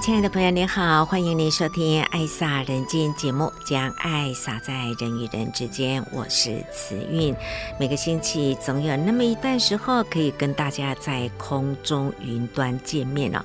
[0.00, 6.04] 亲爱的朋友，您好，欢迎您收听《爱洒人间》节目，将爱洒在人与人之间。
[6.10, 7.34] 我是慈韵，
[7.78, 13.44] 每个星期总有那么一段时候，可以跟大家在空中云端见面哦。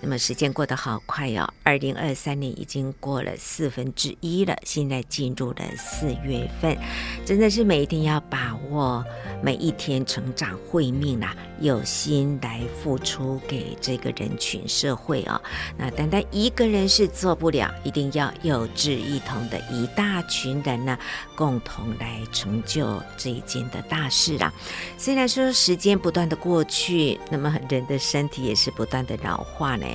[0.00, 6.76] 那么时间过得好快哦，二零二三年已经过了四分之一了，现在进入了四月份，
[7.26, 9.04] 真的是每一天要把握
[9.42, 15.40] 每一天成长慧命啦，有心来付出给这个人群社会哦。
[15.76, 20.96] 那单单一个人是做不了，一定要有志一同的一大群人呢，
[21.34, 24.52] 共同来成就这一件的大事啦。
[24.96, 29.87] 虽然说时间不断的过去，那么人的身体也是不断的老化呢。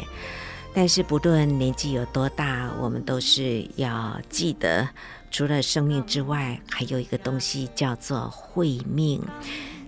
[0.74, 4.90] 但是不论年纪有多大，我们都是要记得，
[5.30, 9.22] 除了生命之外，还有一个东西叫做慧命。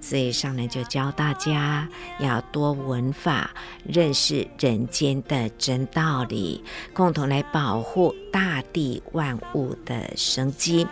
[0.05, 1.89] 所以上人就教大家
[2.19, 3.49] 要多闻法，
[3.83, 10.85] 认识人间的真道理，共同来保护大地万物的生机。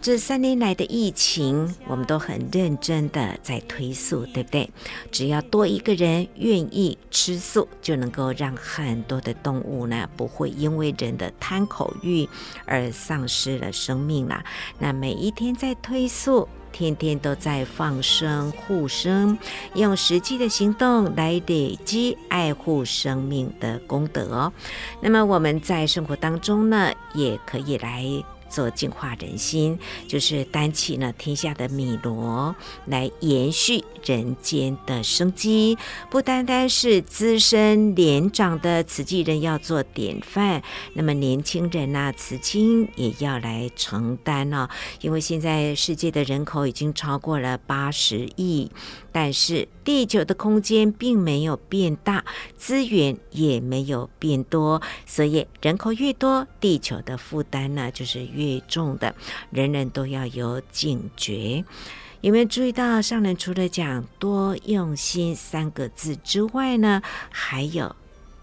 [0.00, 4.70] 这三年来的疫情，我们都很认真的在推素，对不对？
[5.10, 12.28] 只要多一个人愿意吃素，就能够让很多的动物呢，不会因为人的贪口欲
[12.66, 14.44] 而丧失了生命啦。
[14.78, 16.46] 那每一天在推素。
[16.72, 19.36] 天天都在放生护生，
[19.74, 24.52] 用实际的行动来累积爱护生命的功德。
[25.00, 28.04] 那么我们在生活当中呢，也可以来。
[28.50, 32.54] 做净化人心，就是担起呢天下的米罗，
[32.86, 35.78] 来延续人间的生机。
[36.10, 40.62] 不单单是资深年长的慈济人要做典范，
[40.94, 44.68] 那么年轻人呐、慈亲也要来承担哦。
[45.00, 48.70] 因为现在世界的人口已经超过了八十亿。
[49.12, 52.24] 但是地球的空间并没有变大，
[52.56, 59.14] 资源也没有变多，所以人口越多，地球的负担呢就是越重的。
[59.50, 61.64] 人人都要有警觉。
[62.20, 67.00] 有没有注意到上人除了讲多用心三个字之外呢，
[67.30, 67.96] 还有？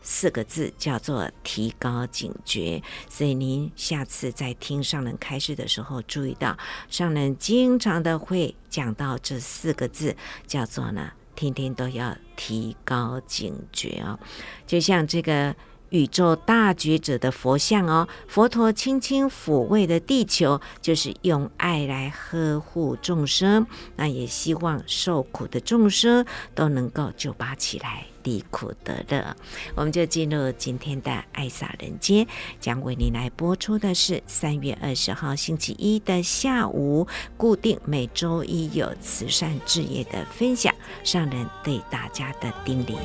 [0.09, 6.57] 四个字叫做提高警觉，所以您下次在听上人开示的时候，注意到
[6.89, 10.15] 上人经常的会讲到这四个字，
[10.47, 14.17] 叫做呢，天天都要提高警觉哦，
[14.65, 15.53] 就像这个。
[15.89, 23.65] 宇宙大觉者的佛像哦，佛陀轻轻抚慰的地球，就是用爱来呵护众生。
[23.95, 29.35] 那也希望受苦的众生都能够救拔起来，离苦得乐。
[29.75, 32.27] 我们就进入今天的爱洒人间，
[32.59, 42.97] 将为您来播出的是三月二十号星期一的下午，固定每周一有慈善事业的分享，上人对大家的叮咛。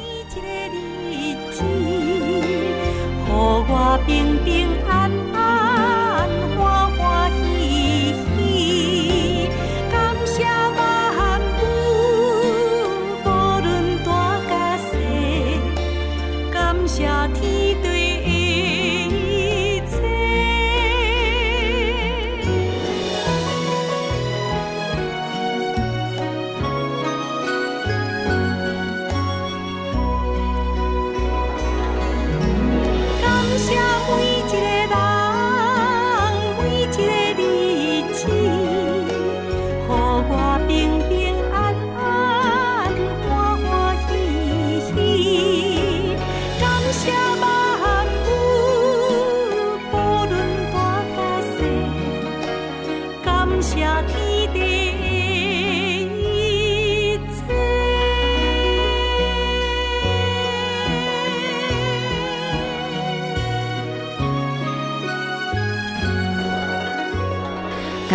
[3.32, 5.51] 和我平平安安，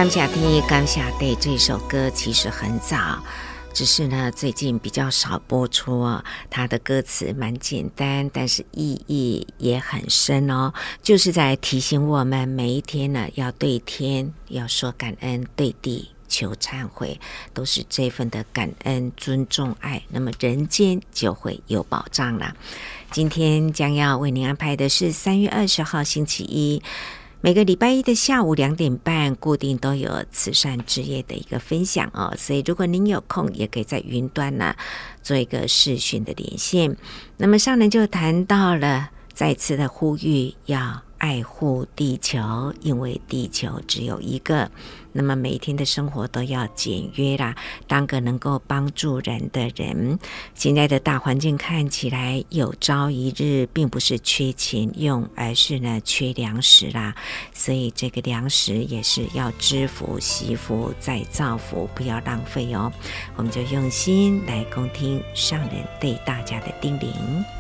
[0.07, 1.35] 感谢天，感谢地。
[1.35, 3.21] 这首歌其实很早，
[3.73, 6.23] 只是呢最近比较少播出哦。
[6.49, 10.71] 它的歌词蛮简单，但是意义也很深哦。
[11.03, 17.19] 就是在提醒我们每一天呢，要对天要说感恩，对地求忏悔，
[17.53, 22.55] 都是这份的感恩、尊重、爱，那么人间就会有保障了。
[23.11, 26.81] 今天将要为您安排的是三月二十号星期一，
[27.39, 32.33] 每个礼拜一的下午两点半，固定都有慈善之夜的一个分享哦。
[32.37, 34.75] 所以如果您有空，也可以在云端呢
[35.21, 36.97] 做一个视讯的连线。
[37.37, 41.06] 那么上人就谈到了，再次的呼吁要。
[41.17, 44.69] 爱护地球，因为地球只有一个。
[45.13, 47.55] 那么每天的生活都要简约啦，
[47.87, 50.19] 当个能够帮助人的人。
[50.53, 57.15] 现在的大环境看起来有朝一日，并不是缺钱用，而是呢缺粮食啦。
[57.51, 62.93] 所以这个粮食也是要知福、惜福、再造福，不要浪费哦。
[63.35, 67.56] 我们就用心来恭听上人对大家的叮咛。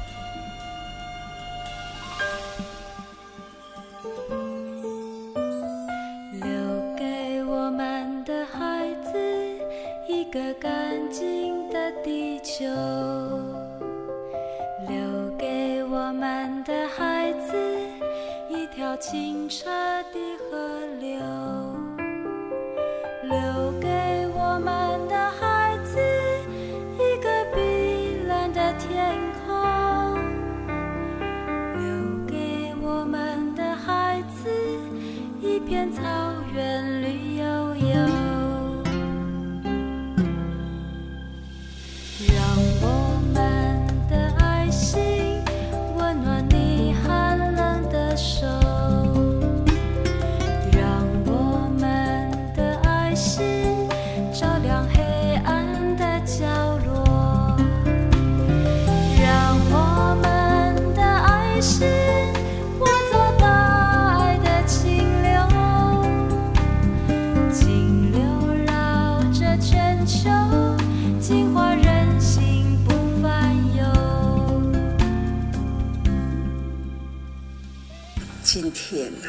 [78.89, 79.27] 天呐，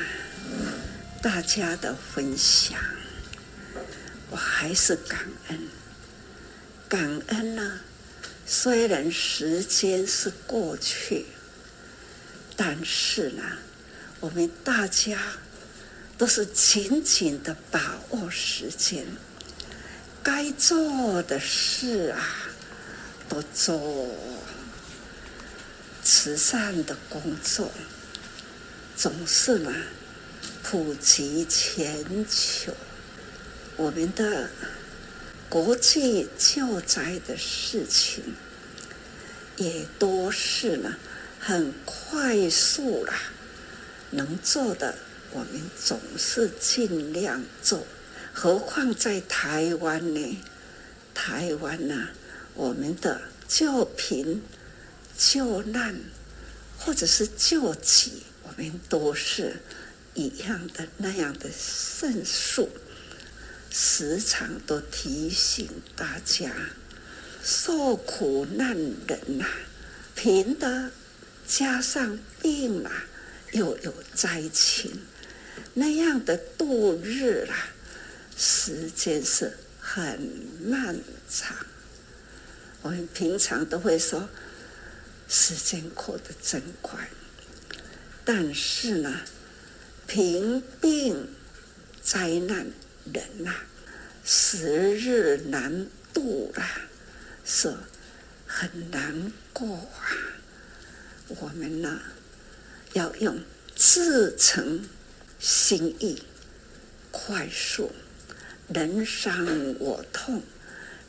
[1.20, 2.78] 大家的分享，
[4.30, 5.18] 我还是感
[5.48, 5.58] 恩，
[6.88, 7.80] 感恩呢。
[8.46, 11.26] 虽然时间是过去，
[12.54, 13.42] 但是呢，
[14.20, 15.18] 我们大家
[16.16, 19.04] 都是紧紧的把握时间，
[20.22, 22.46] 该做的事啊，
[23.28, 24.08] 都做，
[26.04, 27.68] 慈善的工作。
[28.98, 29.72] 总是嘛，
[30.64, 32.74] 普及全球，
[33.76, 34.50] 我们的
[35.48, 38.34] 国际救灾的事情
[39.56, 40.96] 也都是呢，
[41.38, 43.14] 很快速啦，
[44.10, 44.96] 能做的
[45.30, 47.86] 我们总是尽量做。
[48.32, 50.42] 何况在台湾呢？
[51.14, 52.08] 台湾呢，
[52.54, 54.42] 我们的救贫、
[55.16, 56.00] 救难
[56.76, 58.24] 或者是救济。
[58.58, 59.54] 我们都是
[60.14, 62.68] 一样的那样的圣数，
[63.70, 66.52] 时常都提醒大家：
[67.40, 69.50] 受苦难人呐、啊，
[70.16, 70.90] 贫的
[71.46, 73.04] 加上病啊，
[73.52, 75.02] 又有灾情，
[75.74, 77.70] 那样的度日啊，
[78.36, 80.20] 时间是很
[80.64, 80.98] 漫
[81.30, 81.56] 长。
[82.82, 84.28] 我们平常都会说，
[85.28, 87.08] 时间过得真快。
[88.30, 89.22] 但是呢，
[90.06, 91.30] 贫病
[92.02, 92.66] 灾难
[93.10, 93.54] 人呐、
[94.22, 96.82] 时日难度啊，
[97.42, 97.72] 是
[98.46, 100.12] 很难过啊。
[101.28, 102.02] 我们呢，
[102.92, 103.40] 要用
[103.74, 104.86] 至诚
[105.40, 106.22] 心意，
[107.10, 107.90] 快速，
[108.68, 110.42] 人伤我痛，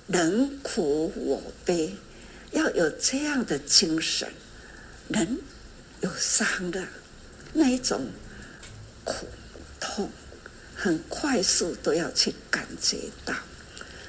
[0.07, 1.95] 人苦我悲，
[2.51, 4.29] 要有这样的精神，
[5.09, 5.39] 人
[5.99, 6.88] 有伤的。
[7.53, 8.10] 那一种
[9.03, 9.27] 苦
[9.79, 10.12] 痛，
[10.75, 13.34] 很快速都要去感觉到，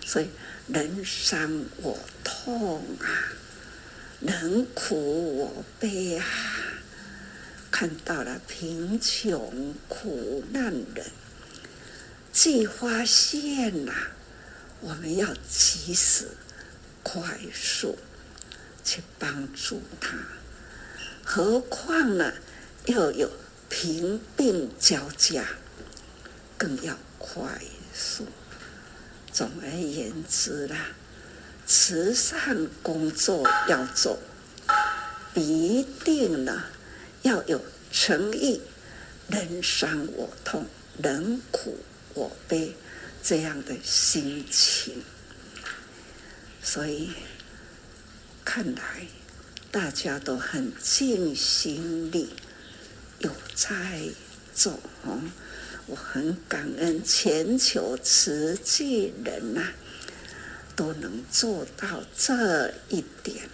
[0.04, 0.28] 所以
[0.68, 3.08] 人伤我痛啊，
[4.20, 6.26] 人苦我悲啊，
[7.70, 11.06] 看到了贫穷苦难人，
[12.32, 13.92] 既发现呐、
[14.80, 16.28] 我们要及时
[17.02, 17.98] 快速
[18.84, 20.16] 去帮助他，
[21.24, 22.32] 何况呢？
[22.86, 23.30] 要有
[23.68, 25.46] 平病交加，
[26.58, 27.60] 更要快
[27.94, 28.26] 速。
[29.32, 30.88] 总而言之啦，
[31.66, 34.18] 慈善工作要做，
[35.34, 36.64] 一定呢
[37.22, 37.60] 要有
[37.92, 38.60] 诚意。
[39.28, 40.66] 人伤我痛，
[41.00, 41.78] 人苦
[42.14, 42.74] 我悲，
[43.22, 45.04] 这样的心情。
[46.62, 47.10] 所以
[48.44, 49.06] 看来
[49.70, 52.30] 大家都很尽心力，
[53.20, 54.08] 有在
[54.54, 55.20] 做哦。
[55.86, 59.72] 我很感恩全球慈济人呐、
[60.76, 63.48] 都能做到这一点，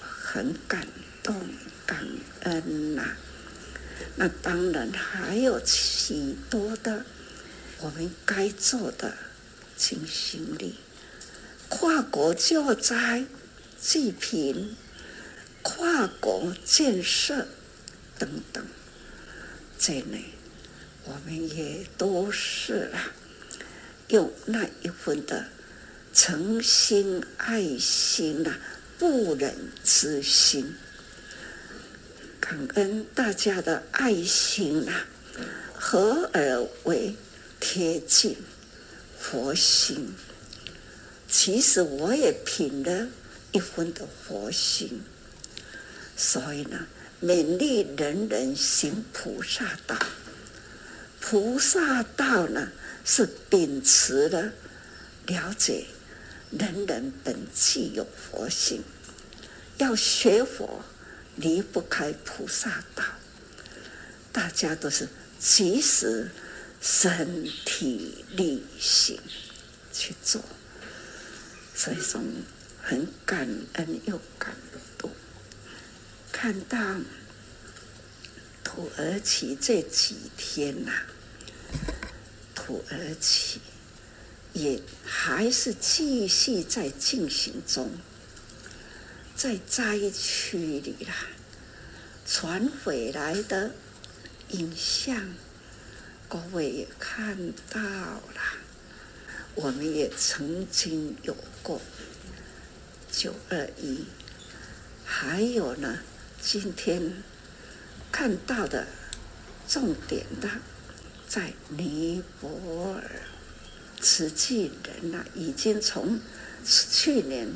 [0.00, 0.88] 很感
[1.22, 1.34] 动，
[1.86, 2.04] 感
[2.40, 3.16] 恩呐、
[4.16, 7.04] 那当然还有许多的
[7.78, 9.16] 我们该做的
[9.76, 10.74] 尽心力，
[11.68, 13.24] 跨国救灾
[13.80, 14.74] 济贫，
[15.62, 17.46] 跨国建设
[18.18, 18.64] 等等，
[19.78, 20.24] 这类。
[21.04, 23.12] 我们也都是啊，
[24.08, 25.46] 用那一份的
[26.12, 28.58] 诚心爱心、啊，
[28.98, 29.54] 不忍
[29.84, 30.74] 之心，
[32.40, 35.06] 感恩大家的爱心、啊，
[35.74, 37.14] 合而为
[37.60, 38.36] 贴近
[39.18, 40.12] 佛心。
[41.28, 43.06] 其实我也品了
[43.52, 45.02] 一分的佛心，
[46.16, 46.86] 所以呢，
[47.22, 49.96] 勉励人人行菩萨道。
[51.20, 52.70] 菩萨道呢，
[53.04, 54.52] 是秉持了
[55.26, 55.86] 了解
[56.50, 58.82] 人人本具有佛性，
[59.78, 60.84] 要学佛
[61.36, 63.02] 离不开菩萨道。
[64.30, 65.08] 大家都是
[65.40, 66.30] 及时
[66.80, 69.18] 身体力行
[69.92, 70.40] 去做，
[71.74, 72.20] 所以说
[72.82, 74.80] 很感恩又感动，
[76.46, 76.78] 看到
[78.62, 80.92] 土耳其这几天呐、
[82.54, 83.60] 土耳其
[84.52, 87.90] 也还是继续在进行中，
[89.34, 91.14] 在灾区里啦，
[92.24, 93.72] 传回来的
[94.50, 95.34] 影像，
[96.28, 98.22] 各位也看到了。
[99.56, 101.82] 我们也曾经有过
[103.10, 104.04] 九二一，
[105.04, 105.98] 还有呢，
[106.48, 107.12] 今天
[108.12, 108.86] 看到的
[109.66, 110.48] 重点的。
[111.26, 113.02] 在尼泊尔，
[114.00, 116.20] 慈济人呐、已经从
[116.64, 117.48] 去年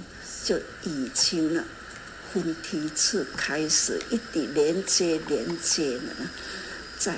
[0.45, 1.65] 就已经了，
[2.33, 6.29] 分梯次开始一点连接连接呢，
[6.99, 7.17] 在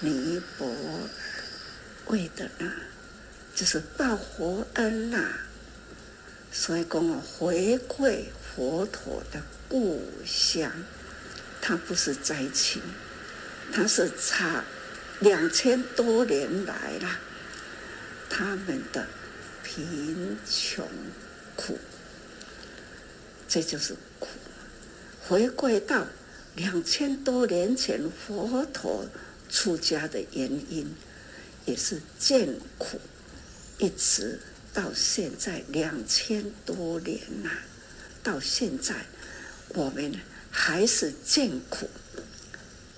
[0.00, 1.08] 尼泊尔
[2.08, 2.70] 为的呢，
[3.54, 5.38] 就是报佛恩呐、啊，
[6.52, 9.40] 所以讲回馈佛陀的
[9.70, 10.70] 故乡，
[11.66, 12.82] 它不是灾情，
[13.72, 14.62] 它是差。
[15.20, 17.18] 两千多年来了，
[18.28, 19.06] 他们的
[19.62, 20.86] 贫穷
[21.56, 21.78] 苦，
[23.48, 24.28] 这就是苦。
[25.22, 26.06] 回归到
[26.54, 29.06] 两千多年前佛陀
[29.48, 30.94] 出家的原因，
[31.64, 33.00] 也是见苦，
[33.78, 34.38] 一直
[34.74, 37.50] 到现在两千多年了，
[38.22, 39.06] 到现在
[39.68, 40.12] 我们
[40.56, 41.90] 还是见苦，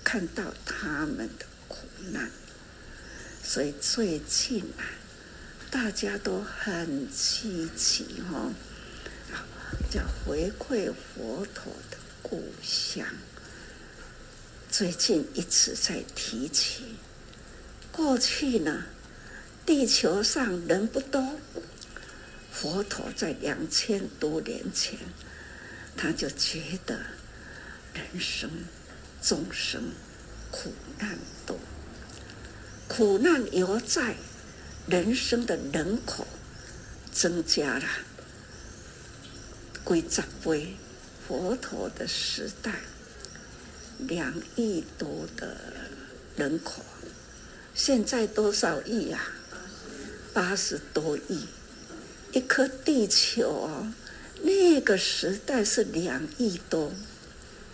[0.03, 1.87] 看到他们的苦。
[2.11, 2.29] 难，
[3.43, 4.85] 所以最近啊，
[5.71, 8.53] 大家都很积极哦，
[9.91, 13.03] 叫回馈佛陀的故乡。
[14.69, 16.95] 最近一直在提起，
[17.91, 18.85] 过去呢，
[19.65, 21.39] 地球上人不多，
[22.51, 24.99] 佛陀在两千多年前，
[25.97, 27.01] 他就觉得
[27.97, 28.49] 人生
[29.21, 29.91] 众生
[30.51, 31.57] 苦难多。
[32.87, 34.15] 苦难犹在，
[34.87, 36.27] 人生的人口
[37.11, 37.85] 增加了，
[39.83, 40.75] 归长归
[41.27, 42.71] 佛陀的时代，
[43.97, 45.57] 两亿多的
[46.35, 46.83] 人口，
[47.73, 49.19] 现在多少亿呀？
[50.33, 51.47] 八十多亿，
[52.31, 53.91] 一颗地球哦，
[54.43, 56.93] 那个时代是两亿多，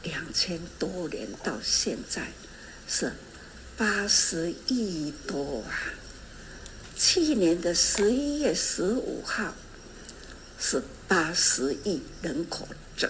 [0.03, 2.27] 两千多年到现在
[2.87, 3.11] 是。
[3.75, 5.73] 八十亿多啊！
[6.95, 9.55] 去年的十一月十五号
[10.59, 13.09] 是八十亿人口整，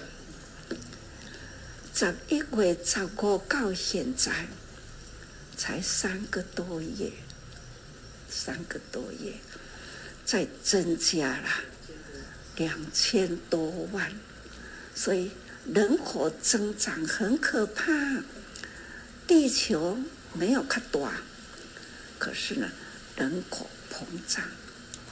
[1.93, 4.47] 十一月十五到现在
[5.57, 7.11] 才三个多月，
[8.29, 9.33] 三个多月
[10.23, 11.49] 再增加了
[12.55, 14.09] 两千多万，
[14.95, 15.29] 所以
[15.71, 18.23] 人口增长很可怕，
[19.27, 19.99] 地球。
[20.35, 21.11] 没有看多，
[22.17, 22.67] 可是呢，
[23.15, 24.43] 人口膨胀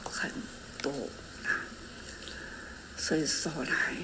[0.02, 0.32] 很
[0.82, 0.90] 多
[1.44, 1.62] 啊，
[2.98, 3.96] 所以说来，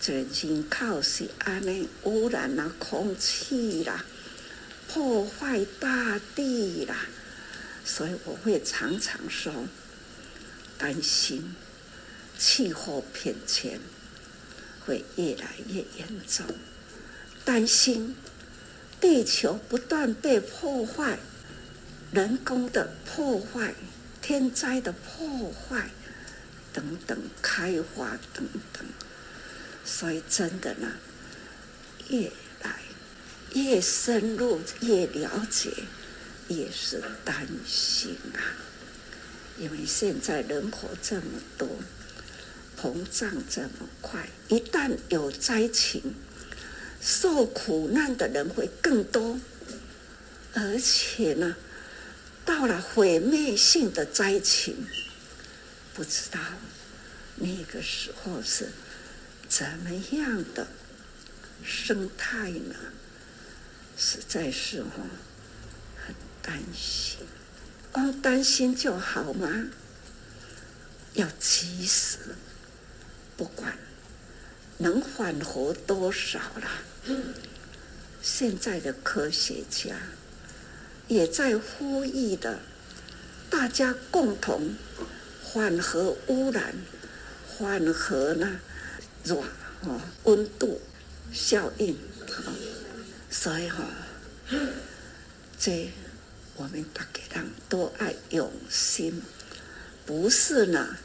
[0.00, 4.04] 这人口是安尼污染了空气啦，
[4.88, 7.06] 破坏大地啦，
[7.84, 9.68] 所以我会常常说，
[10.76, 11.54] 担心
[12.36, 13.78] 气候变迁
[14.88, 16.46] 会越来越严重，
[17.44, 18.16] 担心
[18.98, 21.18] 地球不断被破坏，
[22.10, 23.74] 人工的破坏、
[24.22, 25.90] 天灾的破坏
[26.72, 28.86] 等等，开发等等，
[29.84, 30.94] 所以真的呢，
[32.08, 32.80] 越来
[33.52, 35.70] 越深入，越了解。
[36.48, 38.40] 也是担心啊，
[39.58, 41.22] 因为现在人口这么
[41.58, 41.68] 多，
[42.80, 46.14] 膨胀这么快，一旦有灾情，
[47.00, 49.40] 受苦难的人会更多，
[50.54, 51.56] 而且呢，
[52.44, 54.86] 到了毁灭性的灾情，
[55.94, 56.38] 不知道
[57.36, 58.68] 那个时候是
[59.48, 60.68] 怎么样的
[61.64, 62.74] 生态呢？
[63.96, 65.08] 实在是很。
[66.40, 67.18] 担心，
[67.92, 69.66] 光担心就好吗？
[71.12, 72.16] 要及时，
[73.38, 73.78] 不管
[74.76, 77.16] 能缓和多少了。
[78.20, 79.94] 现在的科学家
[81.06, 82.58] 也在呼吁的，
[83.48, 84.74] 大家共同
[85.42, 86.74] 缓和污染，
[87.46, 88.60] 缓和呢
[89.24, 89.36] 热
[89.84, 90.82] 哦温度
[91.32, 91.96] 效应，
[93.30, 93.84] 所以哈、
[94.50, 94.58] 哦、
[95.58, 95.90] 这。
[96.56, 99.22] 我们大家人都爱用心，
[100.04, 100.96] 不是呢？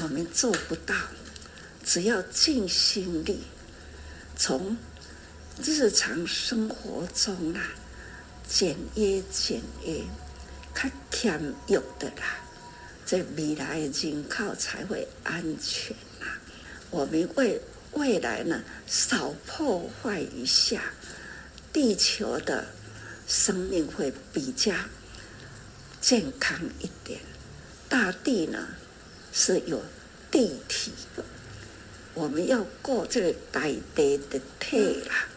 [0.00, 0.94] 我们做不到，
[1.84, 3.42] 只要尽心力，
[4.36, 4.76] 从
[5.62, 7.60] 日常生活中啊，
[8.48, 10.02] 简约简约，
[10.74, 12.38] 较谦有的啦，
[13.04, 16.38] 这未来的人口才会安全啦。
[16.90, 17.60] 我们为
[17.92, 20.92] 未来呢，少破坏一下
[21.72, 22.66] 地球的。
[23.26, 24.74] 生命会比较
[25.98, 27.18] 健康一点。
[27.88, 28.68] 大地呢
[29.32, 29.82] 是有
[30.30, 31.24] 地体的，
[32.14, 35.28] 我们要过这个大地的体啦，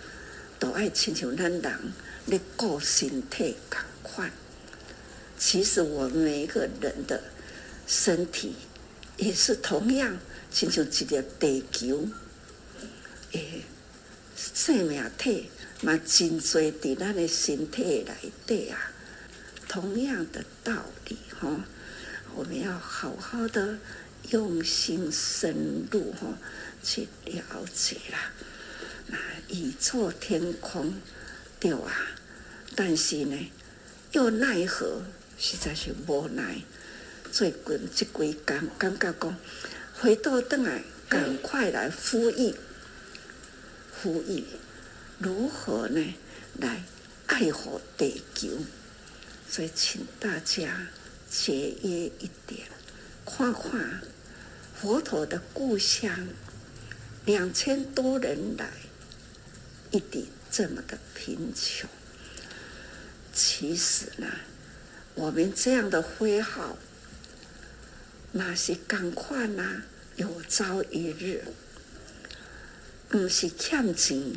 [0.60, 1.94] 都爱亲像咱人
[2.28, 4.32] 来过身体同款。
[5.38, 7.22] 其实我们每一个人的
[7.86, 8.56] 身体
[9.18, 10.18] 也是同样
[10.52, 12.08] 亲像一个地球，
[13.34, 13.64] 诶，
[14.36, 15.50] 生命体。
[15.82, 18.92] 嘛，真多在咱的身体内底啊，
[19.68, 20.74] 同样的道
[21.08, 21.48] 理哈、
[22.34, 23.78] 我们要好好的
[24.30, 26.38] 用心深入哈、哦、
[26.84, 28.32] 去了解啦。
[29.08, 29.18] 那
[29.50, 30.94] 宇宙天空
[31.60, 32.08] 对啊，
[32.76, 33.52] 但是呢，
[34.12, 35.02] 又奈何，
[35.38, 36.62] 实在是无奈。
[37.32, 39.38] 最近这几天感觉讲，
[39.94, 42.54] 回到转来，赶快来呼吁，
[44.02, 44.44] 呼吁。
[45.20, 46.16] 如何呢？
[46.60, 46.84] 来
[47.28, 48.50] 爱护地球，
[49.48, 50.88] 所以请大家
[51.30, 52.68] 节约一点，
[53.26, 54.02] 看看
[54.80, 56.28] 佛陀的故乡，
[57.26, 58.70] 两千多人来，
[59.92, 61.90] 一定这么的贫穷。
[63.34, 64.28] 其实呢，
[65.16, 66.78] 我们这样的挥毫，
[68.32, 69.82] 那是赶快呐，
[70.16, 71.44] 有朝一日，
[73.10, 74.34] 不是欠钱。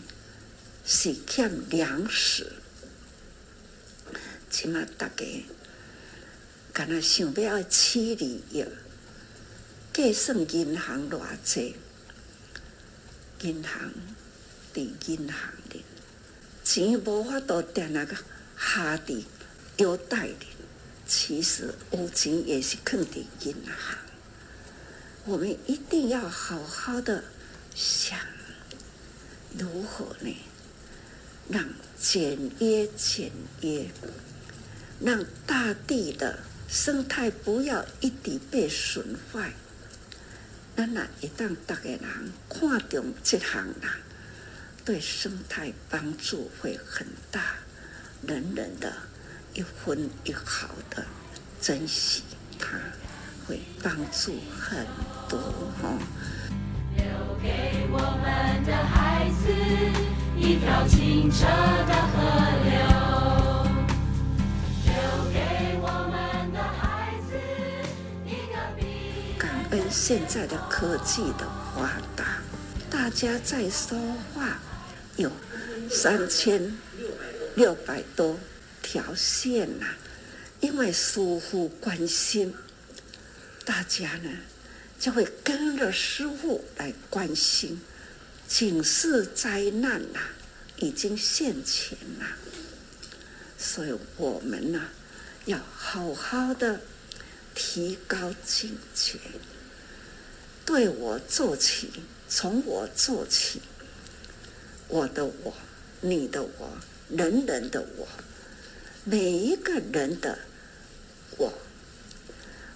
[0.82, 2.54] 是欠粮食，
[4.50, 5.24] 起码大家
[6.72, 8.64] 敢若想要起利益，
[10.02, 11.76] 计算银行偌济，
[13.42, 13.92] 银行
[14.72, 15.84] 伫银行里，
[16.64, 18.16] 钱无法度定那个
[18.58, 19.22] 下伫
[19.76, 20.46] 腰带里，
[21.06, 23.98] 其实有钱也是放伫银行。
[25.26, 27.22] 我们一定要好好的
[27.74, 28.18] 想
[29.58, 30.34] 如何呢？
[31.50, 31.68] 让
[32.00, 33.90] 简约简约，
[34.98, 39.52] 让大地的生态不要一直被损坏。
[40.80, 42.00] 那那一旦大家人
[42.48, 43.98] 看重这行啦，
[44.82, 47.42] 对生态帮助会很大。
[48.26, 48.90] 人人的
[49.52, 51.04] 一分一毫的
[51.60, 52.22] 珍惜
[52.58, 52.78] 它，
[53.46, 54.86] 会帮助很
[55.28, 55.38] 多
[55.82, 55.98] 哦。
[56.96, 57.04] 留
[57.42, 59.52] 给我们的孩子。
[60.38, 62.16] 一条清澈的河
[62.64, 62.89] 流，
[69.90, 72.40] 现在的科技的发达，
[72.88, 73.98] 大家在说
[74.32, 74.60] 话
[75.16, 75.30] 有
[75.90, 76.78] 三千
[77.56, 78.38] 六百多
[78.80, 79.98] 条线呐、啊，
[80.60, 82.54] 因为疏忽关心，
[83.64, 84.30] 大家呢
[84.98, 87.80] 就会跟着师父来关心。
[88.46, 90.30] 警示灾难呐、啊，
[90.76, 92.26] 已经现前了，
[93.58, 94.82] 所以我们呢、
[95.46, 96.80] 要好好的
[97.54, 99.18] 提高境界，
[100.70, 101.90] 对我做起，
[102.28, 103.60] 从我做起，
[104.86, 105.52] 我的我，
[106.00, 106.70] 你的我，
[107.08, 108.06] 人人的我，
[109.02, 110.38] 每一个人的
[111.38, 111.52] 我，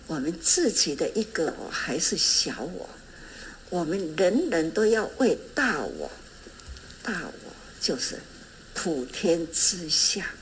[0.08, 2.90] 我们自己的一个我还是小我，
[3.70, 6.10] 我们人人都要为大我，
[7.00, 8.18] 大我就是
[8.74, 10.34] 普天之下。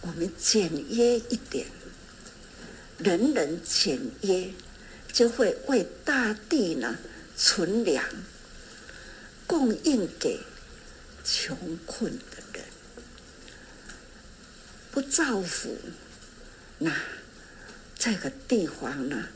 [0.00, 1.66] 我们简约一点，
[2.96, 4.50] 人人简约，
[5.14, 6.98] 就会为大地呢
[7.36, 8.04] 存粮，
[9.46, 10.40] 供应给
[11.24, 12.64] 穷困的人。
[14.90, 15.78] 不造福，
[16.78, 16.92] 那
[17.96, 19.28] 这个地方呢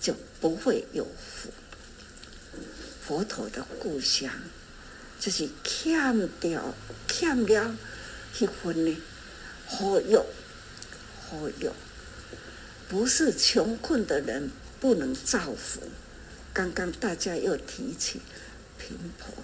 [0.00, 1.50] 就不会有福。
[3.04, 4.32] 佛陀的故乡，
[5.18, 6.72] 就是欠掉
[7.08, 7.76] 欠了
[8.38, 8.96] 一分呢。
[9.66, 10.24] 好用，
[11.28, 11.74] 好用，
[12.88, 14.48] 不是穷困的人
[14.80, 15.82] 不能造福。
[16.52, 18.20] 刚刚大家又提起
[18.78, 19.34] 频婆，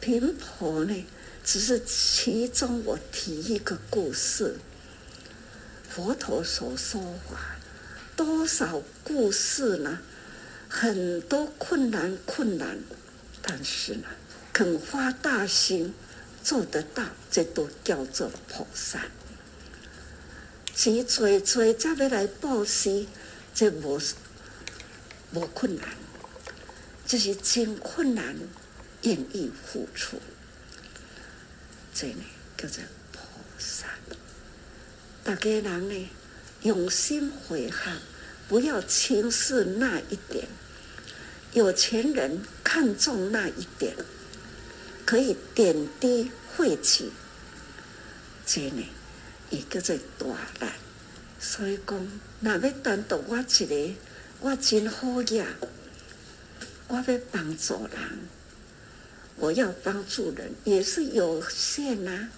[0.00, 1.06] 频婆呢，
[1.44, 4.56] 只是其中我提一个故事。
[5.88, 7.58] 佛陀所说法，
[8.16, 10.00] 多少故事呢？
[10.68, 12.78] 很多困难，困难，
[13.42, 14.04] 但是呢，
[14.52, 15.92] 肯发大心，
[16.44, 19.06] 做得到，这都叫做菩萨。
[20.74, 23.06] 钱多多，才要来布施，
[23.52, 23.98] 这无
[25.32, 25.88] 无困难，
[27.06, 28.36] 就是真困难，
[29.02, 30.20] 愿意付出，
[31.94, 32.24] 这呢
[32.56, 33.20] 叫做菩
[33.58, 33.86] 萨。
[35.22, 36.10] 大家人呢，
[36.62, 37.96] 用心回向，
[38.48, 40.48] 不要轻视那一点。
[41.52, 43.96] 有钱人看重那一点，
[45.04, 47.10] 可以点滴惠及，
[48.46, 48.84] 这呢。
[49.52, 50.26] 伊叫做大
[50.60, 50.72] 难，
[51.40, 52.08] 所以讲，
[52.40, 53.94] 若要单独我一个，
[54.40, 55.46] 我真好呀。
[56.88, 58.18] 我要帮助人，
[59.36, 62.28] 我要帮助人也是有限呐、啊。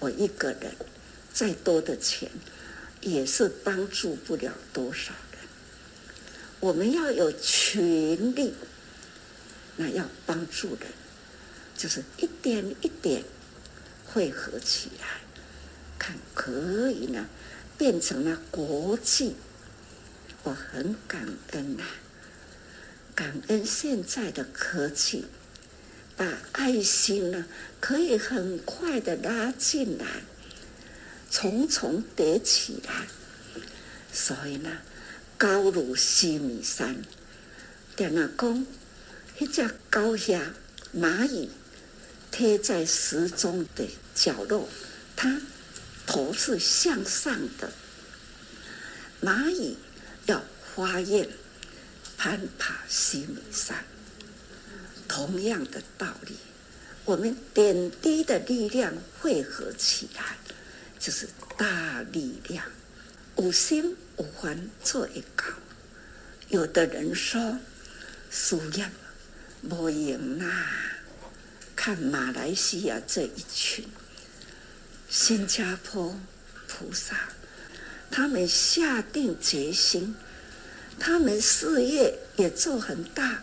[0.00, 0.74] 我一个人
[1.32, 2.28] 再多的钱，
[3.00, 5.40] 也是帮助不了多少人。
[6.58, 8.54] 我们要有群力，
[9.76, 10.88] 那要帮助人，
[11.76, 13.22] 就是一点一点
[14.06, 15.20] 汇合起来。
[15.98, 17.28] 看可以呢，
[17.78, 19.36] 变成了国际，
[20.42, 21.84] 我很感恩呐、
[23.14, 25.24] 感恩现在的科技，
[26.16, 27.46] 把爱心呢
[27.80, 30.06] 可以很快的拉进来，
[31.30, 33.06] 重重叠起来，
[34.12, 34.78] 所以呢，
[35.38, 37.02] 高如西米山，
[37.94, 38.66] 点了工，
[39.38, 40.54] 一只高下
[40.94, 41.50] 蚂蚁
[42.30, 44.68] 贴在石钟的角落，
[45.16, 45.40] 它。
[46.04, 47.72] 头是向上的，
[49.22, 49.78] 蚂蚁
[50.76, 51.28] 要发愿
[52.16, 53.84] 攀爬西米山。
[55.08, 56.36] 同样的道理，
[57.04, 60.36] 我们点滴的力量汇合起来，
[60.98, 62.64] 就是大力量。
[63.36, 65.52] 有心有愿做会到。
[66.48, 67.58] 有的人说，
[68.30, 68.90] 事业
[69.62, 70.66] 无用啦，
[71.74, 73.86] 看马来西亚这一群。
[75.08, 76.18] 新加坡
[76.68, 77.28] 菩萨，
[78.10, 80.14] 他们下定决心，
[81.04, 83.42] 他们事业也做很大，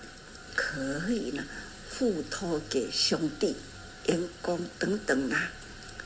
[0.55, 1.43] 可以呢，
[1.89, 3.53] 付托给兄弟、
[4.07, 5.51] 员工等等啊，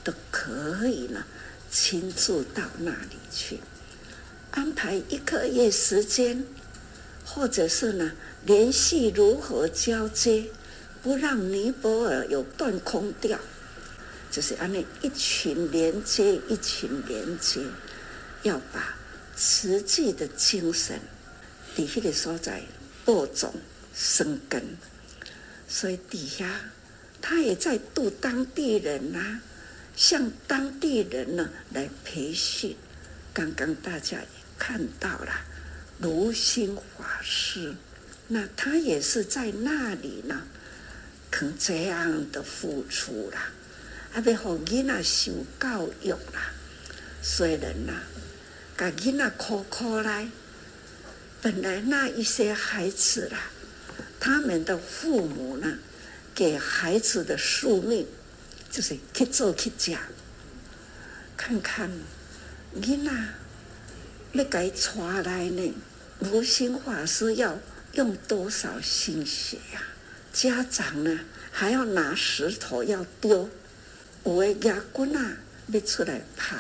[0.04, 1.24] 都可以呢，
[1.70, 3.60] 倾注到那里去，
[4.50, 6.44] 安排一个月时间，
[7.24, 8.14] 或者是呢，
[8.48, 10.48] 联系如何交接，
[11.04, 13.40] 不让尼泊尔有断空掉。
[14.32, 17.62] 就是按那一群连接一群连接，
[18.42, 18.98] 要把
[19.36, 21.00] 慈济的精神
[21.76, 22.62] 底下的所在
[23.06, 23.54] 播种
[23.96, 24.62] 生根，
[25.68, 26.72] 所以底下
[27.22, 29.42] 他也在度当地人呐、
[29.96, 32.76] 向当地人呢来培训。
[33.34, 35.32] 刚刚大家也看到了，
[36.00, 37.74] 如心法师，
[38.28, 40.44] 那他也是在那里呢，
[41.32, 43.38] 肯这样的付出了。
[44.14, 46.54] 啊，要互囡仔受教育啦，
[47.24, 47.94] 所以人呐，
[48.78, 50.30] 甲囡仔苦苦来，
[51.44, 53.52] 本来那一些孩子啦，
[54.18, 55.78] 他们的父母呢，
[56.34, 58.08] 给孩子的宿命
[58.72, 60.00] 就是去做去讲，
[61.36, 61.92] 看看
[62.74, 63.12] 囡仔
[64.32, 65.74] 要给传来呢，
[66.20, 67.60] 无心法师要
[67.92, 69.84] 用多少心血呀？
[70.32, 71.20] 家长呢，
[71.52, 73.50] 还要拿石头要丢。
[74.24, 76.56] 有的亚军啊，要出来拍，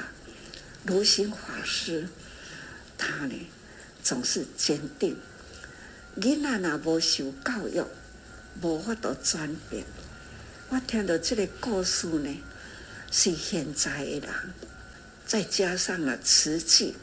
[0.85, 2.09] 如心法师，
[2.97, 3.47] 他呢
[4.03, 5.17] 总是坚定。
[6.19, 7.83] 囡仔若无受教育，
[8.61, 9.83] 无法度转变。
[10.69, 12.37] 我听到这个故事呢，
[13.11, 14.29] 是现在的人，
[15.25, 16.95] 再加上了慈济，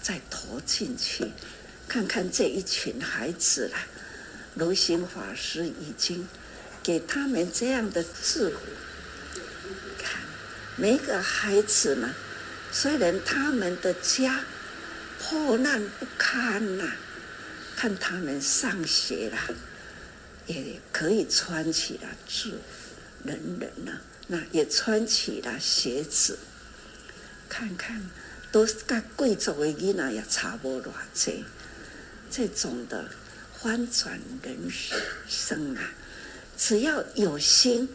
[0.00, 1.30] 再投进去，
[1.88, 3.86] 看看这一群孩子啦。
[4.54, 6.28] 如行法师已经
[6.82, 8.56] 给他们这样的智慧。
[9.98, 10.20] 看
[10.76, 12.14] 每个孩子呢，
[12.70, 14.44] 虽然他们的家
[15.22, 16.92] 破烂不堪呐，
[17.76, 19.38] 看他们上学了，
[20.46, 22.58] 也可以穿起了制服，
[23.24, 26.38] 人人呢，那也穿起了鞋子。
[27.48, 28.10] 看看，
[28.50, 31.44] 都是个贵族的囡仔也差不多这
[32.30, 33.08] 这种的。
[33.62, 34.56] 翻转人
[35.28, 35.94] 生啊，
[36.58, 37.88] 只要有心，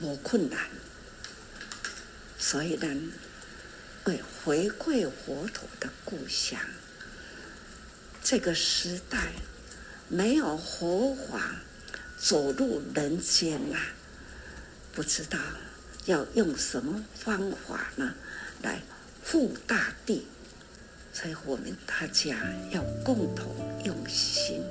[0.00, 0.58] 无困难。
[2.38, 3.12] 所以呢，
[4.04, 6.58] 为回馈佛陀的故乡，
[8.22, 9.32] 这个时代
[10.08, 11.56] 没有佛法
[12.18, 13.94] 走入人间啊，
[14.92, 15.38] 不知道
[16.06, 18.14] 要用什么方法呢
[18.62, 18.80] 来
[19.24, 20.26] 护大地。
[21.14, 22.36] 所以我们大家
[22.70, 24.64] 要共同用心。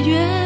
[0.00, 0.41] 月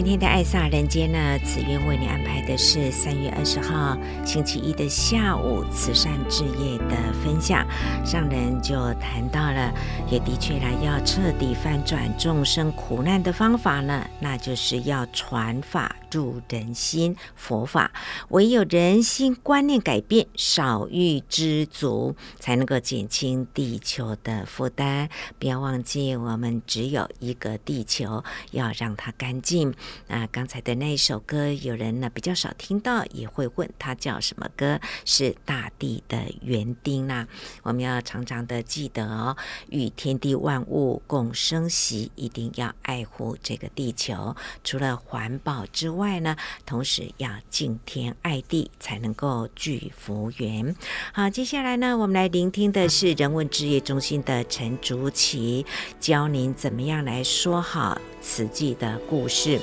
[0.00, 7.66] 今天的爱萨人间呢，紫苑为你安排的是三月二十号星期一的下午慈善之夜的分享。
[8.06, 9.74] 上人就谈到了，
[10.08, 15.96] 也的确啦，要彻底翻转众生苦难的方法呢，那就是要传法。
[16.10, 17.14] 助人心。
[17.36, 17.90] 佛法
[18.30, 25.10] 唯有人心观念改变，少欲知足，才能够减轻地球的负担。
[25.38, 29.74] 不要忘记，我们只有一个地球，要让它干净。
[30.08, 34.80] 啊，刚才的那一首歌，有人呢比较少听到，也会问它叫什么歌？
[35.04, 37.26] 是《大地的园丁》啦。
[37.62, 39.36] 我们要常常的记得哦，
[39.70, 44.36] 与天地万物共生息，一定要爱护这个地球。
[44.62, 50.74] 除了环保之外呢，同时要敬天爱地，才能够聚福缘。
[51.12, 55.64] 好，接下来呢，我们来聆听的是人文置业中心的陈竹琪
[55.98, 59.60] 教您怎么样来说好词记的故事。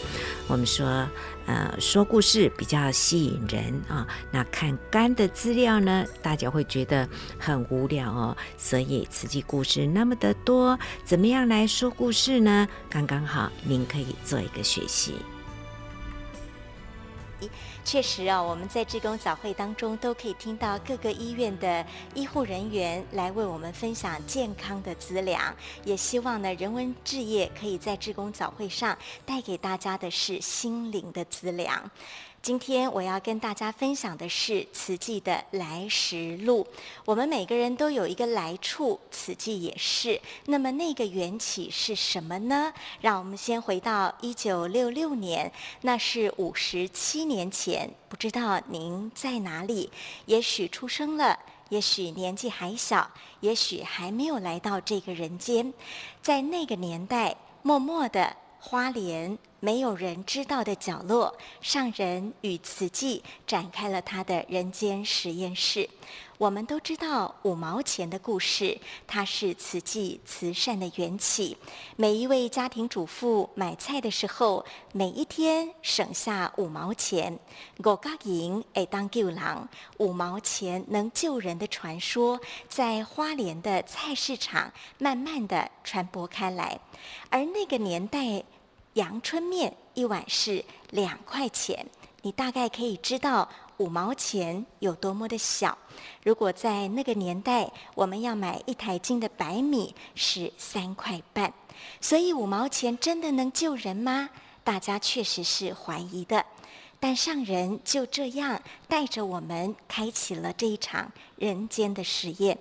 [0.48, 1.08] 我们说。
[1.48, 4.08] 呃，说故事比较吸引人啊。
[4.32, 8.36] 那看干的资料呢，大家会觉得很无聊哦。
[8.58, 12.68] 所以词记故事那么的多，怎么样来说故事呢？
[12.90, 15.14] 刚刚好，您可以做一个学习。
[17.86, 25.56] 确实啊，我们在志工早会当中都可以听到各个医院的医护人员来为我们分享健康的资粮。
[25.84, 31.90] 也希望呢，人文置业可以在志工早会上带给大家的是心灵的资粮。
[32.46, 36.68] 今天我要跟大家分享的是慈济的来时路。
[37.04, 40.22] 我们每个人都有一个来处，慈济也是。
[40.46, 42.72] 那么那个缘起是什么呢？
[43.02, 47.90] 让我们先回到一九六六年，那是五十七年前。
[48.08, 49.90] 不知道您在哪里？
[50.28, 55.74] 也许出生了，也许年纪还小，也许还没有来到这个人间。
[56.22, 58.36] 在那个年代，默默的。
[58.58, 65.90] 花莲没有人知道的角落，上人与慈济展开了他的人间实验室。
[66.38, 71.58] 我们都知道五毛钱的故事，它是慈济慈善的缘起。
[71.96, 77.40] 每一位家庭主妇买菜的时候，每一天省下五毛钱，
[77.80, 86.80] 五角银会当救人，五毛钱能救人的传说，在花莲的菜市场慢慢的传播开来。
[87.30, 88.44] 而那个年代，
[88.96, 91.86] 阳春面一碗是两块钱，
[92.22, 93.48] 你大概可以知道。
[93.78, 95.78] 五毛钱有多么的小？
[96.24, 101.54] 如果在那个年代，我们要买一台斤的白米是三块半，
[102.00, 104.30] 所以五毛钱真的能救人吗？
[104.64, 106.46] 大家确实是怀疑的。
[107.02, 112.58] 但上人就这样带着我们开启了这一场人间的实验。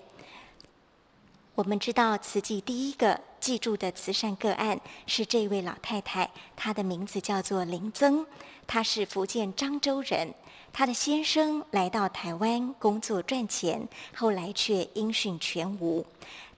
[1.54, 8.24] 我们知道慈济第一个记住的慈善个案是这位老太太，她的名字叫做林曾，
[8.66, 10.32] 她是福建漳州人。
[10.72, 16.06] 她的先生来到台湾工作赚钱，后来却音讯全无。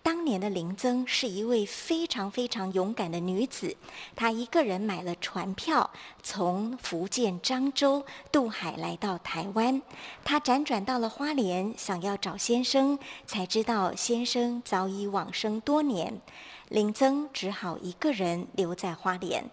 [0.05, 3.77] 当年的林曾是一位非常非常勇敢的女子，
[4.15, 5.91] 她一个人买了船票，
[6.23, 9.83] 从福建漳州渡海来到台湾。
[10.23, 12.97] 她辗转到了花莲，想要找先生，
[13.27, 16.21] 才知道先生早已往生多年。
[16.69, 19.45] 林曾只好一个人留在花莲。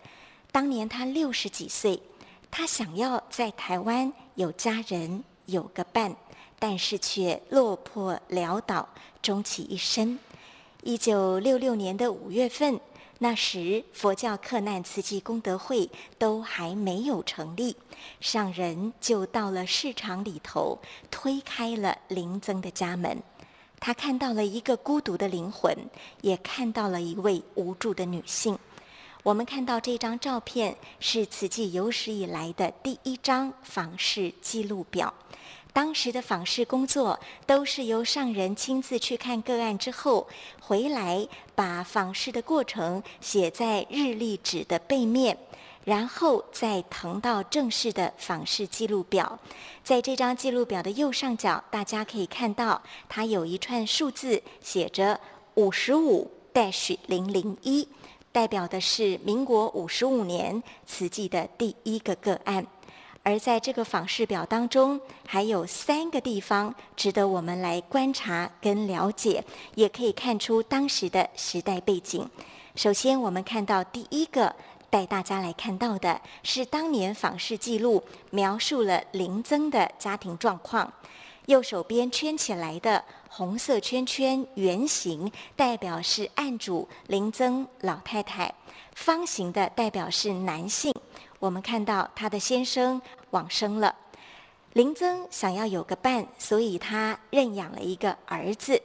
[0.52, 2.02] 当年他六十几岁。
[2.56, 6.15] 他想要在台湾有家人有个伴，
[6.60, 8.88] 但是却落魄潦倒，
[9.23, 10.19] 终其一生。
[10.84, 12.80] 一九六六年的五月份，
[13.17, 17.76] 那时佛教克难慈济功德会都还没有成立，
[18.19, 20.78] 上人就到了市场里头，
[21.10, 23.17] 推开了林曾的家门。
[23.86, 25.76] 他看到了一个孤独的灵魂，
[26.22, 28.58] 也看到了一位无助的女性。
[29.24, 35.13] 我们看到这张照片是慈济有史以来的第一张访视记录表。
[35.74, 40.30] 当时的访视工作都是由上人亲自去看个案之后，
[40.62, 45.38] 回来把访视的过程写在日历纸的背面，
[45.86, 49.39] 然后再腾到正式的访视记录表。
[49.84, 55.19] 在这张记录表的右上角，大家可以看到它有一串数字，写着
[55.56, 57.88] 五十五 dash 零零一。
[58.32, 62.65] 代表的是民国五十五年慈济的第一个个案，
[63.22, 69.43] 而在这个访视表当中，还有三个地方值得我们来观察跟了解，
[69.76, 72.28] 也可以看出当时的时代背景。
[72.76, 74.56] 首先，我们看到第一个
[74.94, 80.94] 带大家来看到的是当年访视记录描述了林曾的家庭状况。
[81.48, 88.54] 右手边圈起来的红色圈圈圆形，代表是案主林曾老太太；
[88.94, 90.94] 方形的代表是男性。
[91.39, 93.96] 我们看到他的先生往生了，
[94.74, 98.80] 林曾想要有个伴，所以他认养了一个儿子，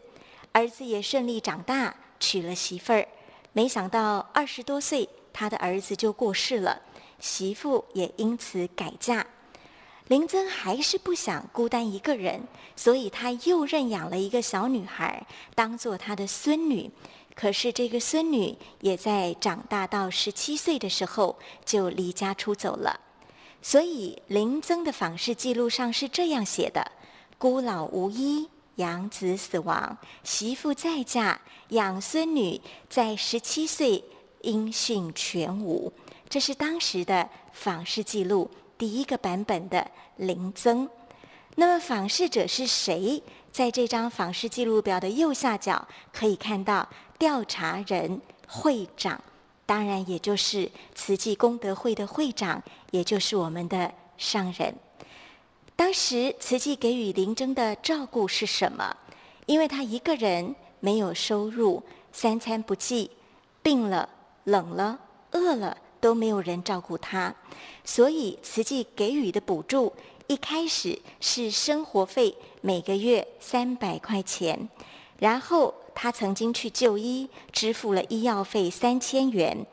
[0.52, 3.06] 儿子也顺利长大，娶了媳妇儿。
[3.52, 6.82] 没想到二十多岁，他的儿子就过世了。
[7.20, 9.24] 媳妇也因此改嫁。
[10.08, 12.42] 林曾还是不想孤单一个人，
[12.74, 15.24] 所以他又认养了一个小女孩，
[15.54, 16.90] 当做他的孙女。
[17.36, 22.98] 可是这个孙女也在长大到十七岁的时候就离家出走了。
[23.62, 26.90] 所以林曾的访视记录上是这样写的：
[27.38, 34.02] 孤老无依，养子死亡，媳妇再嫁，养孙女在十七岁
[34.42, 35.92] 音讯全无。
[36.28, 38.50] 这是当时的访视记录。
[38.76, 39.84] 第一个版本的
[40.18, 40.88] 林增，
[41.56, 43.20] 那么访视者是谁？
[43.50, 49.20] 在这张访视记录表的右下角可以看到调查人会长，
[49.66, 52.62] 当然也就是慈济功德会的会长，
[52.92, 54.72] 也就是我们的上人。
[55.74, 58.96] 当时慈济给予林曾的照顾是什么？
[59.46, 61.82] 因为他一个人没有收入，
[62.12, 63.10] 三餐不继，
[63.60, 64.08] 病了、
[64.48, 64.98] 冷了、
[65.32, 65.76] 饿了。
[66.00, 67.34] 都没有人照顾他，
[67.84, 69.92] 所以慈济给予的补助
[70.28, 74.68] 一开始是生活费，每个月三百块钱。
[75.18, 79.66] 然后他曾经去就医，支付了医药费三千元，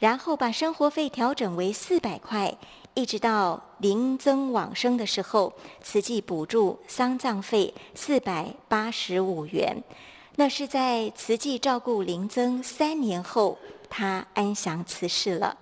[0.00, 2.58] 然后把生活费调整为四百块，
[2.94, 9.80] 一直到林增往生的时候，慈济补助丧葬费四百八十五元。
[10.34, 13.56] 那是在慈济照顾林曾三年后，
[13.88, 15.56] 他安详辞世了。